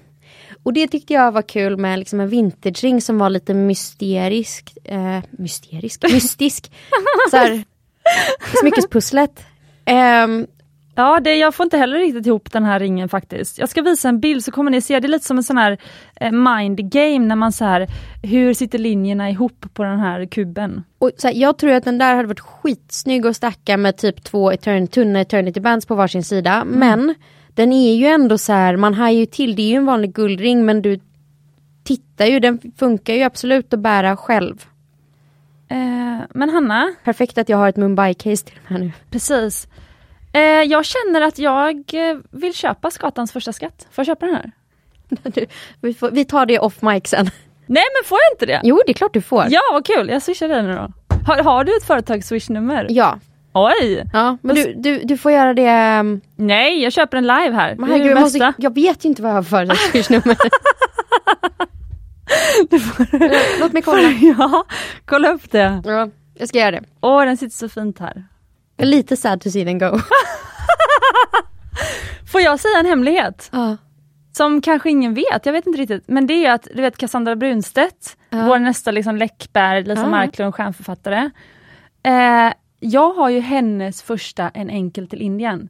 Och 0.64 0.74
det 0.74 0.88
tyckte 0.88 1.14
jag 1.14 1.32
var 1.32 1.42
kul 1.42 1.78
med 1.78 2.00
liksom 2.00 2.20
en 2.20 2.30
vintagering 2.30 3.02
som 3.02 3.18
var 3.18 3.30
lite 3.30 3.54
mysterisk. 3.54 4.78
Eh, 4.84 5.20
mysterisk? 5.32 6.04
Mystisk. 6.12 6.72
så 7.32 7.38
här, 7.38 7.64
smyckespusslet. 8.62 9.44
Ehm, 9.86 10.48
Ja, 11.00 11.20
det, 11.20 11.36
jag 11.36 11.56
får 11.56 11.64
inte 11.64 11.78
heller 11.78 12.00
riktigt 12.00 12.28
ihop 12.28 12.52
den 12.52 12.64
här 12.64 12.80
ringen 12.80 13.10
faktiskt. 13.10 13.58
Jag 13.58 13.70
ska 13.70 13.82
visa 13.82 14.10
en 14.10 14.20
bild 14.20 14.44
så 14.44 14.52
kommer 14.52 14.72
ni 14.72 14.82
se, 14.82 15.00
det 15.00 15.08
är 15.08 15.10
lite 15.10 15.26
som 15.26 15.38
en 15.38 15.44
sån 15.44 15.58
här 15.58 15.78
eh, 16.16 16.32
mind 16.32 16.92
game 16.92 17.20
när 17.20 17.36
man 17.36 17.52
så 17.52 17.66
här, 17.66 17.88
hur 18.24 18.54
sitter 18.54 18.80
linjerna 18.80 19.30
ihop 19.30 19.66
på 19.74 19.84
den 19.84 20.00
här 20.00 20.26
kuben? 20.26 20.84
Och 20.98 21.12
så 21.18 21.28
här, 21.28 21.36
jag 21.36 21.58
tror 21.58 21.72
att 21.72 21.84
den 21.84 21.98
där 21.98 22.16
hade 22.16 22.28
varit 22.28 22.40
skitsnygg 22.40 23.26
att 23.26 23.36
stacka 23.36 23.78
med 23.78 23.98
typ 23.98 24.24
två 24.24 24.52
etern 24.52 24.88
tunna 24.88 25.20
eternity 25.20 25.60
bands 25.60 25.86
på 25.86 25.96
varsin 25.96 26.24
sida. 26.24 26.64
Men 26.66 27.16
den 27.48 27.74
är 27.74 27.96
ju 27.96 28.06
ändå 28.06 28.38
så 28.38 28.54
här, 28.54 28.76
man 28.76 28.94
har 28.94 29.10
ju 29.10 29.26
till, 29.26 29.56
det 29.56 29.62
är 29.62 29.70
ju 29.70 29.76
en 29.76 29.86
vanlig 29.86 30.14
guldring 30.14 30.66
men 30.66 30.82
du 30.82 31.00
tittar 31.84 32.26
ju, 32.26 32.40
den 32.40 32.60
funkar 32.78 33.14
ju 33.14 33.22
absolut 33.24 33.74
att 33.74 33.80
bära 33.80 34.18
själv. 34.18 34.66
Eh, 35.68 36.26
men 36.30 36.50
Hanna, 36.50 36.94
Perfekt 37.04 37.38
att 37.38 37.50
jag 37.50 37.58
har 37.58 37.70
ett 37.70 37.78
Mumbai-case 37.78 38.46
till 38.46 38.56
den 38.68 38.78
här 38.78 38.86
nu. 38.86 38.92
precis. 39.10 39.68
Eh, 40.34 40.42
jag 40.42 40.86
känner 40.86 41.22
att 41.22 41.40
jag 41.40 41.76
eh, 41.94 42.18
vill 42.32 42.54
köpa 42.54 42.92
Skatans 42.92 43.32
första 43.32 43.54
skatt. 43.54 43.88
Får 43.92 44.02
jag 44.02 44.06
köpa 44.06 44.26
den 44.26 44.36
här? 44.36 44.52
vi, 45.82 45.94
får, 45.94 46.12
vi 46.12 46.26
tar 46.26 46.46
det 46.46 46.60
off 46.60 46.82
mic 46.82 47.08
sen. 47.08 47.30
Nej 47.66 47.84
men 47.96 48.08
får 48.08 48.18
jag 48.18 48.36
inte 48.36 48.46
det? 48.46 48.62
Jo, 48.64 48.82
det 48.86 48.92
är 48.92 48.94
klart 48.94 49.14
du 49.14 49.22
får. 49.22 49.46
Ja 49.50 49.62
vad 49.72 49.86
kul, 49.86 50.10
jag 50.10 50.22
swishar 50.22 50.48
dig 50.48 50.64
nu 50.64 50.74
då. 50.74 50.92
Har, 51.28 51.44
har 51.44 51.64
du 51.64 51.78
ett 51.78 51.84
företags-swishnummer? 51.84 52.86
Ja, 52.90 53.20
Oj! 53.54 54.04
ja 54.14 54.38
men 54.42 54.56
du, 54.56 54.74
du, 54.78 55.00
du 55.04 55.18
får 55.18 55.32
göra 55.32 55.54
det. 55.54 56.00
um, 56.00 56.22
Nej, 56.36 56.84
jag 56.84 56.94
köper 56.94 57.18
en 57.18 57.28
live 57.28 57.52
här. 57.52 57.76
Men 57.76 57.90
herregud, 57.90 58.12
jag, 58.12 58.20
måste, 58.20 58.54
jag 58.58 58.76
vet 58.76 59.06
ju 59.06 59.10
inte 59.10 59.22
vad 59.22 59.32
jag 59.32 59.36
har 59.36 59.44
för 59.44 59.50
företagsnummer. 59.50 60.38
Låt 63.60 63.74
mig 63.74 63.82
kolla. 63.82 64.02
ja, 64.38 64.66
kolla 65.06 65.30
upp 65.32 65.52
det. 65.52 65.82
Ja, 65.86 66.10
jag 66.34 66.48
ska 66.48 66.58
göra 66.58 66.72
det. 66.72 66.84
Åh, 67.02 67.26
den 67.26 67.38
sitter 67.38 67.56
så 67.56 67.70
fint 67.70 68.00
här. 68.00 68.24
Jag 68.80 68.86
är 68.88 68.90
lite 68.92 69.18
sad 69.18 69.42
to 69.42 69.50
see 69.50 69.66
them 69.66 69.80
go. 69.80 70.00
Får 72.32 72.42
jag 72.42 72.60
säga 72.60 72.80
en 72.80 72.86
hemlighet? 72.86 73.50
Ja. 73.52 73.78
Som 74.32 74.62
kanske 74.62 74.90
ingen 74.90 75.14
vet, 75.14 75.46
jag 75.46 75.54
vet 75.54 75.68
inte 75.68 75.80
riktigt. 75.82 76.04
Men 76.08 76.28
det 76.28 76.46
är 76.46 76.52
att, 76.54 76.68
du 76.76 76.82
vet 76.82 76.98
Cassandra 76.98 77.36
Brunstedt, 77.36 78.18
Ja. 78.30 78.46
vår 78.46 78.60
nästa 78.60 78.92
liksom 78.92 79.16
Läckberg, 79.18 79.84
Lisa 79.84 80.02
Ja. 80.02 80.10
Marklund, 80.10 80.56
stjärnförfattare. 80.56 81.30
Eh, 82.04 82.54
jag 82.80 83.14
har 83.14 83.30
ju 83.30 83.40
hennes 83.40 84.02
första 84.02 84.50
En 84.50 84.70
enkel 84.70 85.08
till 85.08 85.22
Indien. 85.22 85.70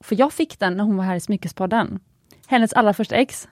För 0.00 0.16
jag 0.20 0.32
fick 0.32 0.58
den 0.58 0.76
när 0.76 0.84
hon 0.84 0.96
var 0.96 1.04
här 1.04 1.16
i 1.16 1.20
Smyckespodden. 1.20 2.00
Hennes 2.46 2.72
allra 2.72 2.92
första 2.94 3.16
ex. 3.16 3.48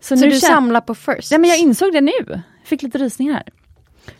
Så 0.00 0.14
nu 0.14 0.30
du 0.30 0.40
samlar 0.40 0.80
på 0.80 0.94
first? 0.94 1.30
Nej 1.30 1.40
men 1.40 1.50
jag 1.50 1.58
insåg 1.58 1.92
det 1.92 2.00
nu. 2.00 2.40
Fick 2.64 2.82
lite 2.82 2.98
rysningar. 2.98 3.42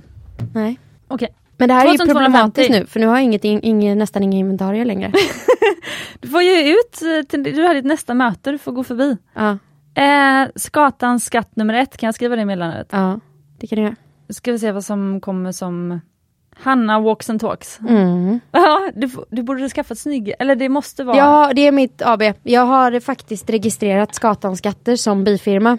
Nej. 0.54 0.78
Okej. 1.08 1.28
Men 1.56 1.68
det 1.68 1.74
här 1.74 1.86
är 1.86 1.90
ju 1.92 1.98
2250. 1.98 2.24
problematiskt 2.24 2.70
nu 2.70 2.86
för 2.86 3.00
nu 3.00 3.06
har 3.06 3.14
jag 3.14 3.24
inget, 3.24 3.44
ing, 3.44 3.98
nästan 3.98 4.22
inga 4.22 4.36
inventarier 4.38 4.84
längre. 4.84 5.12
Du 6.20 6.28
får 6.28 6.42
ju 6.42 6.70
ut, 6.72 7.02
eh, 7.02 7.22
till, 7.28 7.42
du 7.42 7.62
har 7.62 7.74
ditt 7.74 7.84
nästa 7.84 8.14
möte, 8.14 8.50
du 8.50 8.58
får 8.58 8.72
gå 8.72 8.84
förbi. 8.84 9.16
ja, 9.34 9.58
Eh, 10.02 10.48
Skatans 10.56 11.24
skatt 11.24 11.56
nummer 11.56 11.74
ett, 11.74 11.96
kan 11.96 12.06
jag 12.06 12.14
skriva 12.14 12.36
det 12.36 12.42
i 12.42 12.44
meddelandet? 12.44 12.88
ja, 12.90 13.20
det 13.58 13.66
kan 13.66 13.76
du 13.76 13.82
göra. 13.82 13.96
Ska 14.28 14.52
vi 14.52 14.58
se 14.58 14.72
vad 14.72 14.84
som 14.84 15.20
kommer 15.20 15.52
som 15.52 16.00
Hanna 16.58 17.00
walks 17.00 17.30
and 17.30 17.40
talks. 17.40 17.80
Mm. 17.88 18.40
Ja, 18.52 18.90
du, 18.94 19.10
du 19.30 19.42
borde 19.42 19.68
skaffa 19.68 19.92
ett 19.92 19.98
snygg, 19.98 20.32
eller 20.38 20.56
det 20.56 20.68
måste 20.68 21.04
vara... 21.04 21.16
Ja, 21.16 21.52
det 21.54 21.66
är 21.66 21.72
mitt 21.72 22.02
AB. 22.02 22.22
Jag 22.42 22.66
har 22.66 23.00
faktiskt 23.00 23.50
registrerat 23.50 24.14
Skatans 24.14 24.58
skatter 24.58 24.96
som 24.96 25.24
bifirma. 25.24 25.78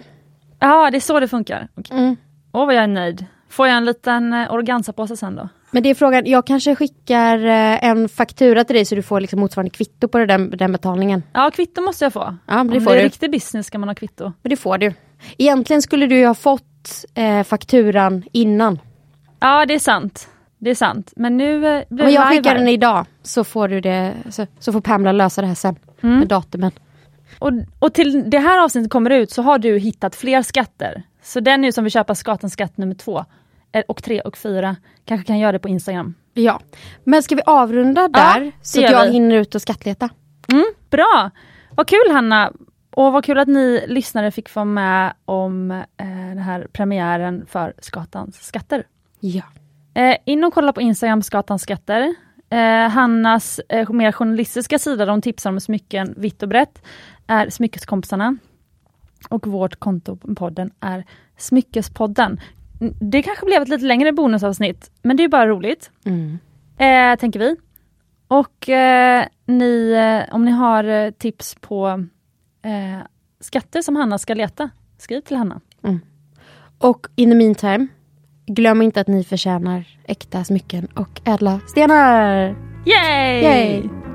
Ja, 0.58 0.90
det 0.90 0.96
är 0.96 1.00
så 1.00 1.20
det 1.20 1.28
funkar. 1.28 1.68
Okej. 1.74 1.98
Mm. 1.98 2.16
Åh 2.52 2.66
vad 2.66 2.74
jag 2.74 2.82
är 2.82 2.86
nöjd. 2.88 3.26
Får 3.48 3.66
jag 3.66 3.76
en 3.76 3.84
liten 3.84 4.32
eh, 4.32 4.52
organsapåse 4.52 5.16
sen 5.16 5.36
då? 5.36 5.48
Men 5.70 5.82
det 5.82 5.88
är 5.90 5.94
frågan, 5.94 6.26
jag 6.26 6.46
kanske 6.46 6.74
skickar 6.76 7.38
eh, 7.46 7.84
en 7.84 8.08
faktura 8.08 8.64
till 8.64 8.76
dig 8.76 8.84
så 8.84 8.94
du 8.94 9.02
får 9.02 9.20
liksom 9.20 9.40
motsvarande 9.40 9.70
kvitto 9.70 10.08
på 10.08 10.18
den, 10.18 10.50
den 10.50 10.72
betalningen. 10.72 11.22
Ja, 11.32 11.50
kvitto 11.50 11.80
måste 11.82 12.04
jag 12.04 12.12
få. 12.12 12.36
Ja, 12.46 12.54
men 12.56 12.68
det 12.68 12.76
Om 12.76 12.84
får 12.84 12.90
det 12.90 12.96
är 12.96 13.02
du. 13.02 13.06
riktig 13.08 13.30
business 13.30 13.66
ska 13.66 13.78
man 13.78 13.88
ha 13.88 13.94
kvitto. 13.94 14.32
Men 14.42 14.50
det 14.50 14.56
får 14.56 14.78
du. 14.78 14.92
Egentligen 15.38 15.82
skulle 15.82 16.06
du 16.06 16.26
ha 16.26 16.34
fått 16.34 16.64
eh, 17.14 17.42
fakturan 17.44 18.22
innan. 18.32 18.78
Ja, 19.40 19.66
det 19.66 19.74
är 19.74 19.78
sant. 19.78 20.28
Det 20.58 20.70
är 20.70 20.74
sant. 20.74 21.12
Men 21.16 21.36
nu 21.36 21.66
eh, 21.66 21.82
blir 21.88 22.04
det 22.04 22.10
jag 22.12 22.30
live 22.30 22.36
skickar 22.42 22.54
den 22.54 22.68
idag 22.68 23.06
så 23.22 23.44
får 23.44 23.68
du 23.68 23.80
det, 23.80 24.14
så, 24.30 24.46
så 24.58 24.72
får 24.72 24.80
Pamela 24.80 25.12
lösa 25.12 25.40
det 25.40 25.46
här 25.46 25.54
sen. 25.54 25.76
Mm. 26.02 26.18
Med 26.18 26.28
datumen. 26.28 26.70
Och, 27.38 27.50
och 27.78 27.94
till 27.94 28.30
det 28.30 28.38
här 28.38 28.64
avsnittet 28.64 28.90
kommer 28.90 29.10
ut 29.10 29.30
så 29.30 29.42
har 29.42 29.58
du 29.58 29.78
hittat 29.78 30.16
fler 30.16 30.42
skatter. 30.42 31.02
Så 31.22 31.40
den 31.40 31.60
nu 31.60 31.72
som 31.72 31.84
vill 31.84 31.90
köpa 31.92 32.14
Skatans 32.14 32.52
skatt 32.52 32.76
nummer 32.76 32.94
två 32.94 33.24
eh, 33.72 33.82
och 33.88 34.02
tre 34.02 34.20
och 34.20 34.36
fyra 34.36 34.76
kanske 35.04 35.26
kan 35.26 35.38
göra 35.38 35.52
det 35.52 35.58
på 35.58 35.68
Instagram. 35.68 36.14
Ja. 36.34 36.60
Men 37.04 37.22
ska 37.22 37.34
vi 37.34 37.42
avrunda 37.46 38.00
Ja, 38.00 38.08
där? 38.08 38.40
det 38.40 38.52
så 38.62 38.84
att 38.84 38.90
jag 38.90 39.06
vi. 39.06 39.12
hinner 39.12 39.36
ut 39.36 39.54
och 39.54 39.62
skattleta. 39.62 40.08
Mm, 40.52 40.64
bra! 40.90 41.30
Vad 41.70 41.86
kul 41.88 42.12
Hanna! 42.12 42.52
Och 42.98 43.12
vad 43.12 43.24
kul 43.24 43.38
att 43.38 43.48
ni 43.48 43.84
lyssnare 43.88 44.30
fick 44.30 44.54
vara 44.54 44.64
med 44.64 45.14
om 45.24 45.70
eh, 45.70 45.84
den 45.96 46.38
här 46.38 46.66
premiären 46.72 47.46
för 47.46 47.74
Skatans 47.78 48.42
skatter. 48.46 48.84
Ja. 49.20 49.42
Eh, 49.94 50.16
in 50.24 50.44
och 50.44 50.54
kolla 50.54 50.72
på 50.72 50.80
Instagram, 50.80 51.22
Skatans 51.22 51.62
skatter. 51.62 52.14
Eh, 52.50 52.88
Hannas 52.88 53.58
eh, 53.68 53.90
mer 53.90 54.12
journalistiska 54.12 54.78
sida, 54.78 55.06
de 55.06 55.22
tipsar 55.22 55.50
om 55.50 55.60
smycken 55.60 56.14
vitt 56.16 56.42
och 56.42 56.48
brett, 56.48 56.82
är 57.26 57.50
Smyckeskompisarna. 57.50 58.36
Och 59.28 59.46
vårt 59.46 59.76
konto 59.76 60.16
på 60.16 60.34
podden 60.34 60.70
är 60.80 61.04
Smyckespodden. 61.36 62.40
Det 63.00 63.22
kanske 63.22 63.46
blev 63.46 63.62
ett 63.62 63.68
lite 63.68 63.84
längre 63.84 64.12
bonusavsnitt, 64.12 64.90
men 65.02 65.16
det 65.16 65.24
är 65.24 65.28
bara 65.28 65.46
roligt, 65.46 65.90
Mm. 66.04 66.38
eh, 66.78 67.18
tänker 67.18 67.40
vi. 67.40 67.56
Och 68.28 68.68
eh, 68.68 69.24
ni, 69.46 69.92
eh, 69.92 70.34
om 70.34 70.44
ni 70.44 70.50
har 70.50 70.84
eh, 70.84 71.10
tips 71.10 71.56
på 71.60 72.04
eh, 72.62 73.06
skatter 73.40 73.82
som 73.82 73.96
Hanna 73.96 74.18
ska 74.18 74.34
leta, 74.34 74.70
skriv 74.98 75.20
till 75.20 75.36
Hanna. 75.36 75.60
Och 76.78 77.06
in 77.16 77.30
the 77.30 77.36
meantime, 77.36 77.86
glöm 78.46 78.82
inte 78.82 79.00
att 79.00 79.08
ni 79.08 79.24
förtjänar 79.24 79.84
äkta 80.04 80.44
smycken 80.44 80.86
och 80.86 81.20
ädla 81.24 81.60
stenar. 81.66 82.56
Yay! 82.86 83.42
Yay! 83.42 84.07